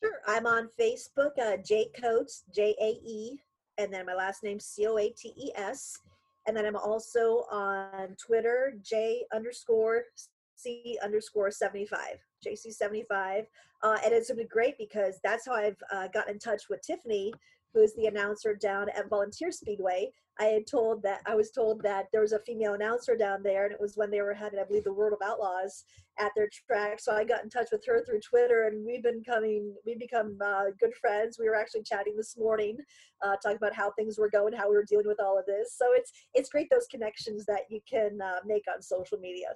Sure. 0.04 0.18
I'm 0.26 0.46
on 0.46 0.68
Facebook, 0.78 1.30
uh, 1.40 1.56
Jae 1.56 1.86
Coates, 1.98 2.44
J 2.54 2.74
A 2.80 2.90
E, 3.02 3.40
and 3.78 3.92
then 3.92 4.04
my 4.06 4.14
last 4.14 4.42
name 4.42 4.60
C 4.60 4.86
O 4.86 4.98
A 4.98 5.08
T 5.10 5.32
E 5.36 5.50
S. 5.56 5.96
And 6.46 6.56
then 6.56 6.66
I'm 6.66 6.76
also 6.76 7.44
on 7.50 8.14
Twitter, 8.24 8.74
J 8.82 9.24
underscore 9.34 10.04
C 10.56 10.98
underscore 11.02 11.50
75, 11.50 11.98
JC75. 12.46 13.46
Uh, 13.82 13.98
and 14.04 14.12
it's 14.12 14.30
been 14.30 14.46
great 14.50 14.76
because 14.78 15.18
that's 15.24 15.46
how 15.46 15.54
I've 15.54 15.76
uh, 15.92 16.08
gotten 16.08 16.34
in 16.34 16.38
touch 16.38 16.64
with 16.70 16.82
Tiffany, 16.82 17.32
who 17.76 17.82
is 17.82 17.94
the 17.94 18.06
announcer 18.06 18.54
down 18.54 18.88
at 18.96 19.10
Volunteer 19.10 19.52
Speedway. 19.52 20.10
I 20.40 20.46
had 20.46 20.66
told 20.66 21.02
that 21.02 21.20
I 21.26 21.34
was 21.34 21.50
told 21.50 21.82
that 21.82 22.06
there 22.10 22.22
was 22.22 22.32
a 22.32 22.38
female 22.40 22.72
announcer 22.72 23.16
down 23.16 23.42
there, 23.42 23.64
and 23.64 23.72
it 23.72 23.80
was 23.80 23.98
when 23.98 24.10
they 24.10 24.22
were 24.22 24.32
having, 24.32 24.58
I 24.58 24.64
believe, 24.64 24.84
the 24.84 24.92
World 24.94 25.12
of 25.12 25.26
Outlaws 25.26 25.84
at 26.18 26.32
their 26.34 26.48
track. 26.66 27.00
So 27.00 27.12
I 27.12 27.24
got 27.24 27.44
in 27.44 27.50
touch 27.50 27.68
with 27.70 27.84
her 27.86 28.02
through 28.02 28.20
Twitter, 28.20 28.68
and 28.68 28.84
we've 28.84 29.02
been 29.02 29.22
coming, 29.22 29.74
we've 29.84 29.98
become 29.98 30.38
uh, 30.42 30.64
good 30.80 30.94
friends. 30.98 31.38
We 31.38 31.50
were 31.50 31.54
actually 31.54 31.82
chatting 31.82 32.16
this 32.16 32.38
morning, 32.38 32.78
uh, 33.22 33.36
talking 33.42 33.58
about 33.58 33.74
how 33.74 33.92
things 33.92 34.18
were 34.18 34.30
going, 34.30 34.54
how 34.54 34.70
we 34.70 34.76
were 34.76 34.86
dealing 34.88 35.06
with 35.06 35.20
all 35.20 35.38
of 35.38 35.44
this. 35.44 35.74
So 35.76 35.84
it's 35.90 36.10
it's 36.32 36.48
great 36.48 36.68
those 36.70 36.86
connections 36.90 37.44
that 37.44 37.62
you 37.68 37.80
can 37.90 38.18
uh, 38.22 38.40
make 38.46 38.64
on 38.74 38.80
social 38.80 39.18
media. 39.18 39.48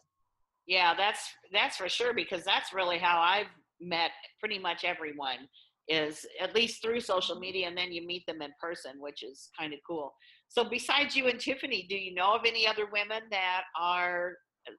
Yeah, 0.67 0.93
that's 0.95 1.31
that's 1.55 1.79
for 1.79 1.89
sure 1.89 2.13
because 2.13 2.45
that's 2.45 2.75
really 2.75 2.99
how 2.99 3.19
I've 3.19 3.49
met 3.81 4.11
pretty 4.41 4.59
much 4.59 4.85
everyone 4.85 5.49
is 5.89 6.25
at 6.41 6.55
least 6.55 6.83
through 6.83 7.01
social 7.01 7.39
media 7.39 7.67
and 7.67 7.77
then 7.77 7.93
you 7.93 8.07
meet 8.07 8.25
them 8.27 8.43
in 8.43 8.51
person 8.61 8.93
which 8.99 9.23
is 9.23 9.49
kind 9.59 9.73
of 9.73 9.81
cool 9.87 10.13
so 10.51 10.65
besides 10.65 11.15
you 11.15 11.29
and 11.29 11.39
Tiffany, 11.39 11.87
do 11.89 11.95
you 11.95 12.13
know 12.13 12.35
of 12.35 12.43
any 12.45 12.67
other 12.67 12.87
women 12.93 13.23
that 13.31 13.63
are 13.81 14.33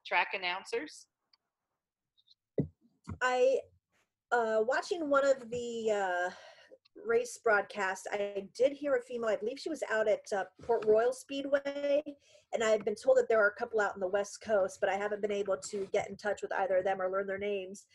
track 0.05 0.27
announcers? 0.33 1.07
I 3.21 3.59
uh, 4.33 4.59
watching 4.67 5.09
one 5.09 5.25
of 5.25 5.49
the 5.49 5.91
uh, 5.91 6.29
race 7.05 7.39
broadcasts. 7.41 8.05
I 8.11 8.43
did 8.53 8.73
hear 8.73 8.95
a 8.95 9.01
female. 9.01 9.29
I 9.29 9.37
believe 9.37 9.59
she 9.59 9.69
was 9.69 9.81
out 9.89 10.09
at 10.09 10.25
uh, 10.35 10.43
Port 10.61 10.83
Royal 10.85 11.13
Speedway, 11.13 12.03
and 12.53 12.61
I've 12.61 12.83
been 12.83 12.95
told 12.95 13.15
that 13.17 13.29
there 13.29 13.39
are 13.41 13.53
a 13.55 13.59
couple 13.59 13.79
out 13.79 13.95
in 13.95 14.01
the 14.01 14.09
West 14.09 14.41
Coast, 14.41 14.79
but 14.81 14.89
I 14.89 14.95
haven't 14.95 15.21
been 15.21 15.31
able 15.31 15.55
to 15.69 15.87
get 15.93 16.09
in 16.09 16.17
touch 16.17 16.41
with 16.41 16.51
either 16.53 16.77
of 16.77 16.83
them 16.83 17.01
or 17.01 17.09
learn 17.09 17.27
their 17.27 17.37
names. 17.37 17.85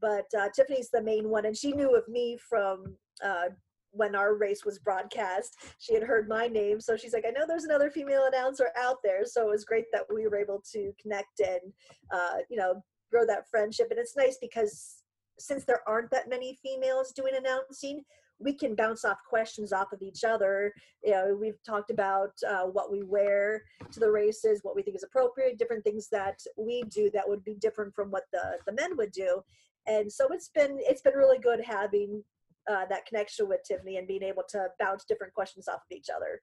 But 0.00 0.26
uh, 0.38 0.48
Tiffany's 0.54 0.90
the 0.90 1.02
main 1.02 1.28
one, 1.28 1.46
and 1.46 1.56
she 1.56 1.72
knew 1.72 1.96
of 1.96 2.06
me 2.08 2.38
from 2.48 2.96
uh, 3.24 3.48
when 3.96 4.14
our 4.14 4.34
race 4.34 4.64
was 4.64 4.78
broadcast, 4.78 5.56
she 5.78 5.94
had 5.94 6.02
heard 6.02 6.28
my 6.28 6.46
name. 6.46 6.80
So 6.80 6.96
she's 6.96 7.14
like, 7.14 7.24
I 7.26 7.30
know 7.30 7.46
there's 7.46 7.64
another 7.64 7.90
female 7.90 8.26
announcer 8.26 8.68
out 8.76 8.96
there. 9.02 9.24
So 9.24 9.48
it 9.48 9.52
was 9.52 9.64
great 9.64 9.86
that 9.92 10.02
we 10.12 10.26
were 10.26 10.36
able 10.36 10.62
to 10.72 10.92
connect 11.00 11.40
and, 11.40 11.72
uh, 12.12 12.38
you 12.50 12.56
know, 12.56 12.82
grow 13.10 13.24
that 13.26 13.48
friendship. 13.50 13.88
And 13.90 13.98
it's 13.98 14.16
nice 14.16 14.36
because 14.40 15.02
since 15.38 15.64
there 15.64 15.80
aren't 15.86 16.10
that 16.10 16.28
many 16.28 16.58
females 16.62 17.12
doing 17.12 17.34
announcing, 17.36 18.02
we 18.38 18.52
can 18.52 18.74
bounce 18.74 19.04
off 19.04 19.18
questions 19.28 19.72
off 19.72 19.92
of 19.92 20.02
each 20.02 20.24
other. 20.24 20.72
You 21.02 21.12
know, 21.12 21.38
we've 21.40 21.62
talked 21.64 21.90
about 21.90 22.32
uh, 22.46 22.64
what 22.64 22.92
we 22.92 23.02
wear 23.02 23.62
to 23.90 24.00
the 24.00 24.10
races, 24.10 24.60
what 24.62 24.76
we 24.76 24.82
think 24.82 24.96
is 24.96 25.04
appropriate, 25.04 25.58
different 25.58 25.84
things 25.84 26.08
that 26.12 26.38
we 26.58 26.82
do 26.88 27.10
that 27.14 27.26
would 27.26 27.44
be 27.44 27.54
different 27.54 27.94
from 27.94 28.10
what 28.10 28.24
the 28.32 28.58
the 28.66 28.72
men 28.72 28.96
would 28.96 29.12
do. 29.12 29.42
And 29.86 30.10
so 30.10 30.28
it's 30.32 30.50
been 30.54 30.78
it's 30.80 31.02
been 31.02 31.14
really 31.14 31.38
good 31.38 31.60
having 31.64 32.22
uh, 32.70 32.86
that 32.90 33.06
connection 33.06 33.48
with 33.48 33.60
Tiffany 33.66 33.96
and 33.96 34.08
being 34.08 34.22
able 34.22 34.42
to 34.50 34.66
bounce 34.80 35.04
different 35.04 35.32
questions 35.34 35.68
off 35.68 35.76
of 35.76 35.96
each 35.96 36.08
other. 36.14 36.40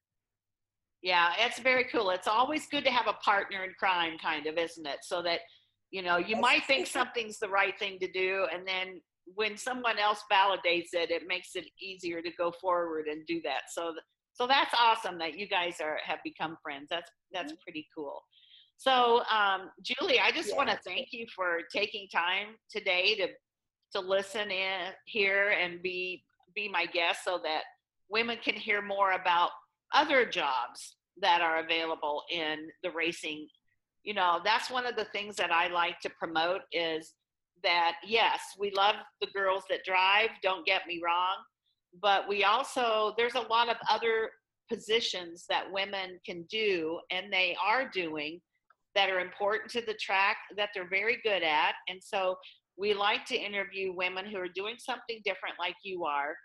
Yeah, 1.01 1.33
it's 1.37 1.59
very 1.59 1.83
cool. 1.85 2.11
It's 2.11 2.27
always 2.27 2.65
good 2.67 2.85
to 2.85 2.91
have 2.91 3.07
a 3.07 3.13
partner 3.13 3.65
in 3.65 3.71
crime, 3.77 4.17
kind 4.21 4.47
of, 4.47 4.57
isn't 4.57 4.87
it? 4.87 4.99
So 5.03 5.21
that 5.23 5.41
you 5.91 6.01
know 6.01 6.17
you 6.17 6.37
might 6.37 6.63
think 6.65 6.87
something's 6.87 7.39
the 7.39 7.49
right 7.49 7.77
thing 7.77 7.99
to 7.99 8.11
do, 8.11 8.47
and 8.53 8.65
then 8.67 9.01
when 9.25 9.57
someone 9.57 9.99
else 9.99 10.21
validates 10.31 10.93
it, 10.93 11.11
it 11.11 11.23
makes 11.27 11.55
it 11.55 11.65
easier 11.81 12.21
to 12.21 12.29
go 12.37 12.51
forward 12.61 13.07
and 13.07 13.25
do 13.25 13.41
that. 13.43 13.63
So, 13.71 13.93
so 14.33 14.47
that's 14.47 14.73
awesome 14.79 15.17
that 15.19 15.37
you 15.37 15.47
guys 15.47 15.75
are 15.81 15.97
have 16.05 16.19
become 16.23 16.57
friends. 16.63 16.87
That's 16.89 17.11
that's 17.31 17.51
mm-hmm. 17.51 17.63
pretty 17.63 17.87
cool. 17.95 18.21
So, 18.77 19.23
um, 19.31 19.69
Julie, 19.81 20.19
I 20.19 20.31
just 20.31 20.49
yeah. 20.49 20.57
want 20.57 20.69
to 20.69 20.79
thank 20.85 21.09
you 21.11 21.25
for 21.35 21.59
taking 21.71 22.07
time 22.09 22.55
today 22.69 23.15
to 23.15 23.27
to 23.93 23.99
listen 23.99 24.49
in 24.49 24.91
here 25.05 25.49
and 25.49 25.81
be 25.81 26.23
be 26.55 26.67
my 26.67 26.85
guest, 26.85 27.23
so 27.23 27.39
that 27.43 27.61
women 28.09 28.37
can 28.43 28.55
hear 28.55 28.81
more 28.81 29.13
about 29.13 29.51
other 29.93 30.25
jobs 30.25 30.95
that 31.21 31.41
are 31.41 31.59
available 31.59 32.23
in 32.31 32.67
the 32.81 32.91
racing. 32.91 33.47
You 34.03 34.13
know, 34.13 34.41
that's 34.43 34.69
one 34.69 34.85
of 34.85 34.95
the 34.95 35.05
things 35.05 35.35
that 35.37 35.51
I 35.51 35.67
like 35.67 35.99
to 36.01 36.09
promote 36.19 36.61
is 36.71 37.13
that 37.63 37.95
yes, 38.05 38.41
we 38.59 38.71
love 38.71 38.95
the 39.21 39.27
girls 39.27 39.63
that 39.69 39.85
drive, 39.85 40.29
don't 40.41 40.65
get 40.65 40.85
me 40.87 41.01
wrong, 41.03 41.37
but 42.01 42.27
we 42.27 42.43
also, 42.43 43.13
there's 43.17 43.35
a 43.35 43.41
lot 43.41 43.69
of 43.69 43.77
other 43.89 44.31
positions 44.69 45.45
that 45.49 45.71
women 45.71 46.19
can 46.25 46.43
do 46.49 46.99
and 47.11 47.31
they 47.31 47.55
are 47.63 47.89
doing 47.89 48.41
that 48.95 49.09
are 49.09 49.19
important 49.19 49.71
to 49.71 49.81
the 49.81 49.95
track 49.95 50.37
that 50.57 50.69
they're 50.73 50.89
very 50.89 51.17
good 51.23 51.43
at. 51.43 51.73
And 51.87 51.99
so 52.01 52.35
we 52.77 52.93
like 52.93 53.25
to 53.25 53.35
interview 53.35 53.93
women 53.93 54.25
who 54.25 54.37
are 54.37 54.47
doing 54.47 54.75
something 54.77 55.21
different 55.23 55.55
like 55.59 55.75
you 55.83 56.05
are 56.05 56.35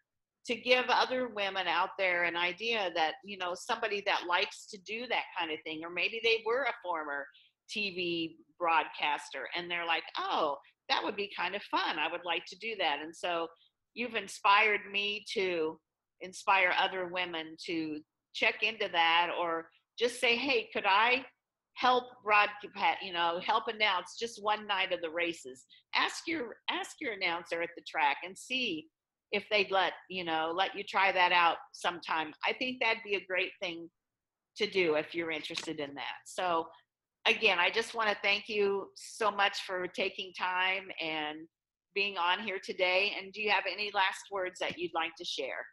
to 0.46 0.54
give 0.54 0.86
other 0.88 1.28
women 1.28 1.66
out 1.66 1.90
there 1.98 2.24
an 2.24 2.36
idea 2.36 2.90
that, 2.94 3.14
you 3.24 3.36
know, 3.36 3.54
somebody 3.54 4.02
that 4.06 4.26
likes 4.26 4.66
to 4.70 4.78
do 4.86 5.06
that 5.08 5.24
kind 5.38 5.52
of 5.52 5.58
thing, 5.64 5.82
or 5.84 5.90
maybe 5.90 6.20
they 6.24 6.42
were 6.46 6.62
a 6.62 6.72
former 6.82 7.26
TV 7.68 8.36
broadcaster 8.58 9.48
and 9.56 9.70
they're 9.70 9.86
like, 9.86 10.04
oh, 10.18 10.56
that 10.88 11.04
would 11.04 11.16
be 11.16 11.30
kind 11.36 11.54
of 11.54 11.62
fun. 11.64 11.98
I 11.98 12.10
would 12.10 12.24
like 12.24 12.44
to 12.46 12.58
do 12.58 12.74
that. 12.78 13.00
And 13.02 13.14
so 13.14 13.46
you've 13.92 14.14
inspired 14.14 14.80
me 14.90 15.24
to 15.34 15.78
inspire 16.22 16.72
other 16.78 17.08
women 17.08 17.56
to 17.66 18.00
check 18.34 18.62
into 18.62 18.88
that 18.92 19.30
or 19.38 19.68
just 19.98 20.20
say, 20.20 20.36
hey, 20.36 20.68
could 20.72 20.84
I 20.86 21.24
help 21.78 22.04
broadcast, 22.24 22.98
you 23.02 23.12
know, 23.12 23.40
help 23.44 23.64
announce 23.68 24.16
just 24.18 24.42
one 24.42 24.66
night 24.66 24.92
of 24.92 25.00
the 25.00 25.10
races? 25.10 25.64
Ask 25.94 26.26
your 26.26 26.56
ask 26.68 26.96
your 27.00 27.12
announcer 27.12 27.62
at 27.62 27.70
the 27.76 27.84
track 27.88 28.18
and 28.24 28.36
see 28.36 28.86
if 29.30 29.44
they'd 29.50 29.70
let, 29.70 29.92
you 30.08 30.24
know, 30.24 30.52
let 30.56 30.74
you 30.74 30.82
try 30.82 31.12
that 31.12 31.32
out 31.32 31.56
sometime. 31.72 32.32
I 32.46 32.52
think 32.54 32.78
that'd 32.80 33.02
be 33.04 33.14
a 33.14 33.24
great 33.26 33.52
thing 33.60 33.88
to 34.56 34.68
do 34.68 34.94
if 34.94 35.14
you're 35.14 35.30
interested 35.30 35.78
in 35.78 35.94
that. 35.94 36.16
So 36.26 36.66
again, 37.26 37.58
I 37.58 37.70
just 37.70 37.94
want 37.94 38.08
to 38.08 38.16
thank 38.22 38.48
you 38.48 38.88
so 38.96 39.30
much 39.30 39.58
for 39.66 39.86
taking 39.86 40.32
time 40.36 40.88
and 41.00 41.40
being 41.94 42.16
on 42.16 42.40
here 42.40 42.58
today. 42.62 43.12
And 43.20 43.32
do 43.32 43.40
you 43.40 43.50
have 43.50 43.64
any 43.70 43.90
last 43.94 44.22
words 44.32 44.58
that 44.60 44.78
you'd 44.78 44.94
like 44.94 45.12
to 45.18 45.24
share? 45.24 45.64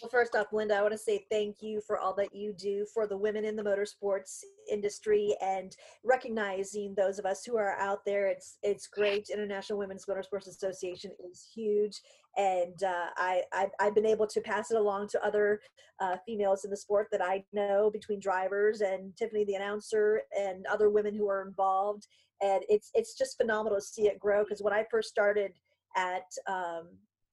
Well, 0.00 0.10
first 0.10 0.34
off, 0.34 0.52
Linda, 0.52 0.76
I 0.76 0.82
want 0.82 0.92
to 0.92 0.98
say 0.98 1.26
thank 1.30 1.56
you 1.60 1.80
for 1.86 1.98
all 1.98 2.14
that 2.14 2.34
you 2.34 2.52
do 2.52 2.86
for 2.92 3.06
the 3.06 3.16
women 3.16 3.44
in 3.44 3.56
the 3.56 3.62
motorsports 3.62 4.40
industry 4.70 5.34
and 5.42 5.76
recognizing 6.04 6.94
those 6.94 7.18
of 7.18 7.26
us 7.26 7.44
who 7.44 7.56
are 7.56 7.76
out 7.78 8.04
there. 8.04 8.26
It's 8.26 8.58
it's 8.62 8.86
great. 8.86 9.28
International 9.30 9.78
Women's 9.78 10.06
Motorsports 10.06 10.48
Association 10.48 11.10
is 11.30 11.46
huge, 11.54 12.00
and 12.36 12.82
uh, 12.82 13.06
I 13.16 13.42
I've, 13.52 13.70
I've, 13.78 13.94
been 13.94 14.06
able 14.06 14.26
to 14.28 14.40
pass 14.40 14.70
it 14.70 14.76
along 14.76 15.08
to 15.08 15.24
other 15.24 15.60
uh, 16.00 16.16
females 16.26 16.64
in 16.64 16.70
the 16.70 16.76
sport 16.76 17.08
that 17.12 17.22
I 17.22 17.44
know 17.52 17.90
between 17.90 18.20
drivers 18.20 18.80
and 18.80 19.14
Tiffany 19.16 19.44
the 19.44 19.54
announcer 19.54 20.22
and 20.38 20.64
other 20.66 20.90
women 20.90 21.14
who 21.14 21.28
are 21.28 21.46
involved. 21.46 22.06
And 22.40 22.62
it's 22.68 22.90
it's 22.94 23.18
just 23.18 23.36
phenomenal 23.36 23.78
to 23.78 23.84
see 23.84 24.06
it 24.06 24.18
grow 24.18 24.44
because 24.44 24.62
when 24.62 24.72
I 24.72 24.84
first 24.90 25.10
started 25.10 25.52
at 25.96 26.24
um, 26.46 26.88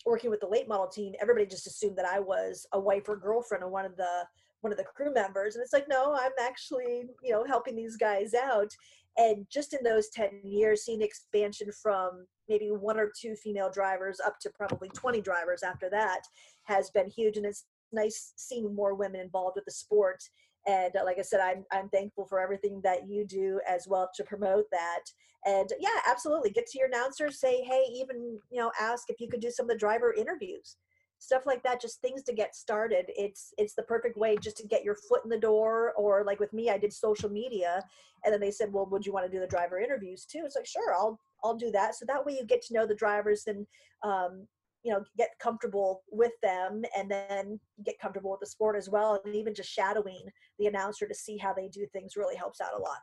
working 0.08 0.30
with 0.30 0.40
the 0.40 0.48
late 0.48 0.68
model 0.68 0.88
team, 0.88 1.14
everybody 1.22 1.46
just 1.46 1.68
assumed 1.68 1.98
that 1.98 2.06
I 2.06 2.20
was 2.20 2.66
a 2.74 2.80
wife 2.80 3.10
or 3.10 3.18
girlfriend 3.18 3.64
of 3.64 3.72
one 3.72 3.86
of 3.86 3.96
the 3.98 4.24
one 4.62 4.72
of 4.72 4.78
the 4.78 4.84
crew 4.86 5.14
members. 5.14 5.56
And 5.56 5.64
it's 5.64 5.74
like, 5.74 5.88
no, 5.88 6.16
I'm 6.16 6.32
actually, 6.42 7.04
you 7.22 7.32
know, 7.32 7.44
helping 7.46 7.76
these 7.76 7.96
guys 7.96 8.34
out. 8.34 8.72
And 9.16 9.46
just 9.52 9.74
in 9.74 9.84
those 9.84 10.10
10 10.10 10.42
years, 10.44 10.84
seeing 10.84 11.02
expansion 11.02 11.70
from 11.72 12.26
maybe 12.50 12.70
one 12.70 13.00
or 13.00 13.12
two 13.20 13.36
female 13.36 13.70
drivers 13.70 14.20
up 14.26 14.40
to 14.40 14.50
probably 14.50 14.90
20 14.90 15.22
drivers 15.22 15.62
after 15.62 15.90
that 15.92 16.22
has 16.64 16.90
been 16.90 17.08
huge. 17.10 17.38
And 17.38 17.46
it's 17.46 17.66
nice 17.92 18.34
seeing 18.36 18.74
more 18.74 18.96
women 18.96 19.22
involved 19.22 19.56
with 19.56 19.66
the 19.66 19.72
sport 19.72 20.24
and 20.68 20.94
like 21.06 21.18
i 21.18 21.22
said 21.22 21.40
I'm, 21.40 21.66
I'm 21.72 21.90
thankful 21.90 22.26
for 22.26 22.40
everything 22.40 22.82
that 22.84 23.08
you 23.08 23.26
do 23.26 23.60
as 23.68 23.88
well 23.88 24.10
to 24.16 24.24
promote 24.24 24.66
that. 24.72 25.04
And 25.46 25.72
yeah 25.80 26.02
absolutely. 26.08 26.50
Get 26.50 26.68
to 26.68 26.80
your 26.80 26.88
announcer 26.88 27.32
say 27.32 27.64
hey 27.64 27.86
even 27.94 28.40
you 28.52 28.60
know 28.60 28.72
ask 28.80 29.06
if 29.10 29.20
you 29.20 29.30
could 29.30 29.40
do 29.40 29.52
some 29.52 29.66
of 29.66 29.70
the 29.70 29.78
driver 29.78 30.14
interviews 30.14 30.78
stuff 31.20 31.44
like 31.48 31.64
that 31.64 31.82
just 31.82 32.00
things 32.02 32.22
to 32.24 32.34
get 32.34 32.56
started. 32.56 33.06
It's 33.08 33.54
it's 33.58 33.74
the 33.74 33.84
perfect 33.84 34.18
way 34.18 34.38
just 34.42 34.58
to 34.58 34.68
get 34.68 34.84
your 34.84 34.96
foot 34.96 35.22
in 35.24 35.30
the 35.30 35.40
door 35.40 35.94
or 35.98 36.24
like 36.24 36.40
with 36.40 36.54
me 36.54 36.70
i 36.70 36.78
did 36.78 36.94
social 36.94 37.30
media 37.30 37.84
and 38.24 38.34
then 38.34 38.42
they 38.42 38.52
said 38.52 38.72
well 38.72 38.88
would 38.92 39.06
you 39.06 39.14
want 39.14 39.26
to 39.26 39.32
do 39.32 39.40
the 39.40 39.48
driver 39.48 39.80
interviews 39.80 40.26
too? 40.26 40.42
It's 40.46 40.56
like 40.56 40.68
sure 40.68 40.94
i'll 40.94 41.20
i'll 41.44 41.56
do 41.56 41.72
that. 41.72 41.96
So 41.96 42.06
that 42.08 42.26
way 42.26 42.34
you 42.34 42.46
get 42.46 42.62
to 42.64 42.74
know 42.74 42.86
the 42.86 42.96
drivers 42.96 43.44
and 43.48 43.66
um, 44.04 44.48
you 44.88 44.94
know 44.94 45.04
get 45.18 45.32
comfortable 45.40 46.04
with 46.10 46.32
them 46.42 46.82
and 46.98 47.12
then 47.12 47.60
get 47.86 48.00
comfortable 48.00 48.32
with 48.32 48.40
the 48.40 48.46
sport 48.46 48.78
as 48.78 48.90
well 48.90 49.20
and 49.26 49.36
even 49.36 49.54
just 49.54 49.70
shadowing 49.70 50.24
the 50.60 50.68
announcer 50.68 51.06
to 51.06 51.14
see 51.14 51.36
how 51.38 51.54
they 51.54 51.68
do 51.68 51.86
things 51.92 52.16
really 52.16 52.38
helps 52.38 52.62
out 52.62 52.74
a 52.74 52.80
lot. 52.80 53.00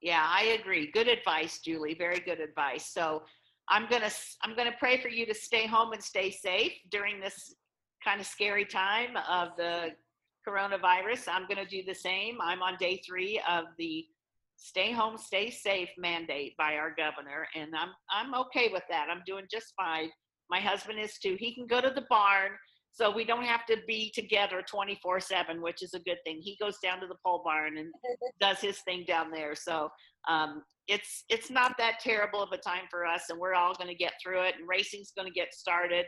Yeah 0.00 0.26
i 0.26 0.56
agree. 0.58 0.90
Good 0.90 1.08
advice 1.08 1.60
julie. 1.60 1.94
Very 1.94 2.20
good 2.20 2.40
advice. 2.40 2.86
So 2.86 3.22
i'm 3.68 3.86
gonna 3.90 4.10
i'm 4.42 4.56
gonna 4.56 4.74
pray 4.78 4.98
for 5.02 5.08
you 5.08 5.26
to 5.26 5.34
stay 5.34 5.66
home 5.66 5.92
and 5.92 6.02
stay 6.02 6.30
safe 6.30 6.72
during 6.90 7.20
this 7.20 7.54
kind 8.02 8.18
of 8.18 8.26
scary 8.26 8.64
time 8.64 9.18
of 9.28 9.50
the 9.58 9.90
coronavirus. 10.48 11.28
I'm 11.28 11.46
gonna 11.46 11.66
do 11.66 11.82
the 11.86 11.94
same. 11.94 12.38
I'm 12.40 12.62
on 12.62 12.76
day 12.80 13.02
three 13.06 13.38
of 13.46 13.64
the 13.76 14.06
stay 14.58 14.90
home 14.90 15.18
stay 15.18 15.50
safe 15.50 15.90
mandate 15.98 16.56
by 16.56 16.76
our 16.76 16.94
governor 16.96 17.46
and 17.54 17.76
i'm 17.76 17.90
i'm 18.10 18.34
okay 18.34 18.70
with 18.72 18.84
that. 18.88 19.08
I'm 19.10 19.22
doing 19.26 19.44
just 19.50 19.74
fine 19.76 20.08
my 20.50 20.60
husband 20.60 20.98
is 20.98 21.18
too. 21.18 21.36
He 21.38 21.54
can 21.54 21.66
go 21.66 21.80
to 21.80 21.90
the 21.90 22.04
barn, 22.08 22.52
so 22.92 23.10
we 23.10 23.24
don't 23.24 23.44
have 23.44 23.66
to 23.66 23.76
be 23.86 24.10
together 24.14 24.62
24 24.62 25.20
7, 25.20 25.60
which 25.60 25.82
is 25.82 25.94
a 25.94 26.00
good 26.00 26.18
thing. 26.24 26.40
He 26.40 26.56
goes 26.60 26.78
down 26.82 27.00
to 27.00 27.06
the 27.06 27.16
pole 27.24 27.42
barn 27.44 27.78
and 27.78 27.92
does 28.40 28.58
his 28.60 28.78
thing 28.80 29.04
down 29.06 29.30
there. 29.30 29.54
So 29.54 29.90
um, 30.28 30.62
it's 30.88 31.24
it's 31.28 31.50
not 31.50 31.76
that 31.78 32.00
terrible 32.00 32.42
of 32.42 32.52
a 32.52 32.58
time 32.58 32.84
for 32.90 33.04
us, 33.04 33.24
and 33.28 33.38
we're 33.38 33.54
all 33.54 33.74
going 33.74 33.90
to 33.90 33.94
get 33.94 34.14
through 34.22 34.42
it. 34.42 34.54
And 34.58 34.68
racing's 34.68 35.12
going 35.16 35.28
to 35.28 35.34
get 35.34 35.54
started. 35.54 36.06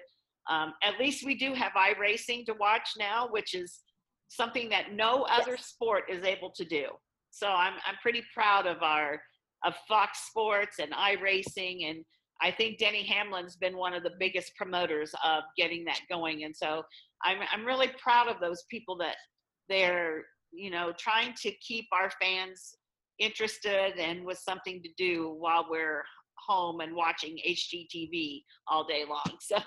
Um, 0.49 0.73
at 0.83 0.99
least 0.99 1.27
we 1.27 1.35
do 1.35 1.53
have 1.53 1.73
iRacing 1.73 2.47
to 2.47 2.55
watch 2.59 2.89
now, 2.99 3.29
which 3.31 3.55
is 3.55 3.81
something 4.29 4.69
that 4.71 4.93
no 4.95 5.25
other 5.25 5.53
yes. 5.53 5.67
sport 5.67 6.05
is 6.11 6.25
able 6.25 6.51
to 6.57 6.65
do. 6.65 6.87
So 7.31 7.49
I'm 7.49 7.75
I'm 7.87 7.97
pretty 8.03 8.23
proud 8.35 8.67
of 8.67 8.83
our 8.83 9.21
of 9.65 9.75
Fox 9.89 10.27
Sports 10.29 10.79
and 10.79 10.93
iRacing 10.93 11.91
and 11.91 12.05
I 12.41 12.51
think 12.51 12.79
Denny 12.79 13.03
Hamlin's 13.05 13.57
been 13.57 13.77
one 13.77 13.95
of 13.95 14.03
the 14.03 14.13
biggest 14.19 14.55
promoters 14.57 15.13
of 15.25 15.43
getting 15.57 15.85
that 15.85 16.01
going. 16.09 16.45
And 16.45 16.57
so 16.57 16.83
I'm, 17.25 17.39
I'm 17.53 17.65
really 17.65 17.91
proud 18.01 18.29
of 18.29 18.41
those 18.41 18.65
people 18.71 18.97
that 18.99 19.17
they're, 19.69 20.25
you 20.53 20.71
know, 20.71 20.93
trying 20.99 21.35
to 21.43 21.51
keep 21.61 21.87
our 21.93 22.11
fans 22.21 22.77
interested 23.19 23.99
and 23.99 24.25
with 24.25 24.39
something 24.39 24.83
to 24.83 24.89
do 24.97 25.35
while 25.39 25.67
we're 25.69 26.05
home 26.47 26.81
and 26.81 26.95
watching 26.95 27.39
HGTV 27.47 28.43
all 28.69 28.87
day 28.87 29.05
long. 29.09 29.25
So 29.41 29.59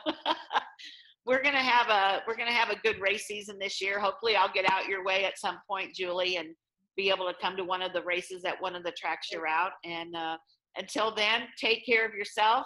we're 1.26 1.44
gonna 1.44 1.60
have 1.60 1.90
a 1.90 2.24
we're 2.28 2.36
gonna 2.36 2.52
have 2.52 2.70
a 2.70 2.80
good 2.80 3.00
race 3.00 3.28
season 3.28 3.58
this 3.60 3.80
year. 3.80 4.00
Hopefully, 4.00 4.36
I'll 4.36 4.52
get 4.52 4.70
out 4.70 4.88
your 4.88 5.04
way 5.04 5.24
at 5.26 5.38
some 5.38 5.60
point, 5.70 5.94
Julie, 5.94 6.38
and 6.38 6.50
be 6.98 7.10
able 7.10 7.28
to 7.28 7.36
come 7.40 7.56
to 7.58 7.64
one 7.64 7.82
of 7.82 7.94
the 7.94 8.02
races 8.02 8.44
at 8.44 8.60
one 8.60 8.76
of 8.76 8.84
the 8.84 8.92
tracks 8.92 9.30
you're 9.32 9.48
out. 9.48 9.72
And 9.86 10.16
uh, 10.16 10.38
until 10.78 11.14
then, 11.14 11.44
take 11.58 11.86
care 11.86 12.06
of 12.06 12.14
yourself 12.14 12.66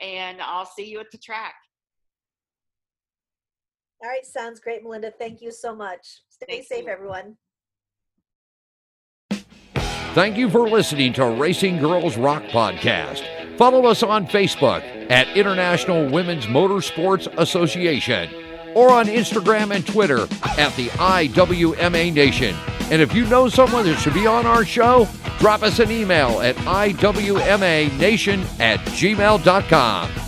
and 0.00 0.40
I'll 0.40 0.66
see 0.66 0.84
you 0.84 1.00
at 1.00 1.10
the 1.10 1.18
track. 1.18 1.54
All 4.02 4.10
right, 4.10 4.26
sounds 4.26 4.60
great, 4.60 4.82
Melinda. 4.82 5.10
Thank 5.18 5.40
you 5.40 5.50
so 5.50 5.74
much. 5.74 6.20
Stay 6.28 6.46
Thank 6.48 6.66
safe, 6.66 6.84
you. 6.84 6.90
everyone. 6.90 7.36
Thank 10.14 10.36
you 10.36 10.48
for 10.48 10.68
listening 10.68 11.12
to 11.14 11.26
Racing 11.26 11.78
Girls 11.78 12.16
Rock 12.16 12.42
Podcast. 12.44 13.22
Follow 13.56 13.86
us 13.86 14.02
on 14.02 14.26
Facebook 14.26 14.82
at 15.10 15.28
International 15.36 16.10
Women's 16.10 16.46
Motorsports 16.46 17.26
Association 17.38 18.45
or 18.76 18.92
on 18.92 19.06
Instagram 19.06 19.74
and 19.74 19.86
Twitter 19.86 20.24
at 20.58 20.76
the 20.76 20.88
IWMA 20.88 22.12
Nation. 22.12 22.54
And 22.90 23.00
if 23.00 23.14
you 23.14 23.24
know 23.24 23.48
someone 23.48 23.86
that 23.86 23.96
should 23.96 24.12
be 24.12 24.26
on 24.26 24.44
our 24.44 24.66
show, 24.66 25.08
drop 25.38 25.62
us 25.62 25.78
an 25.78 25.90
email 25.90 26.42
at 26.42 26.56
IWMANation 26.56 27.00
at 28.60 28.80
gmail.com. 28.80 30.25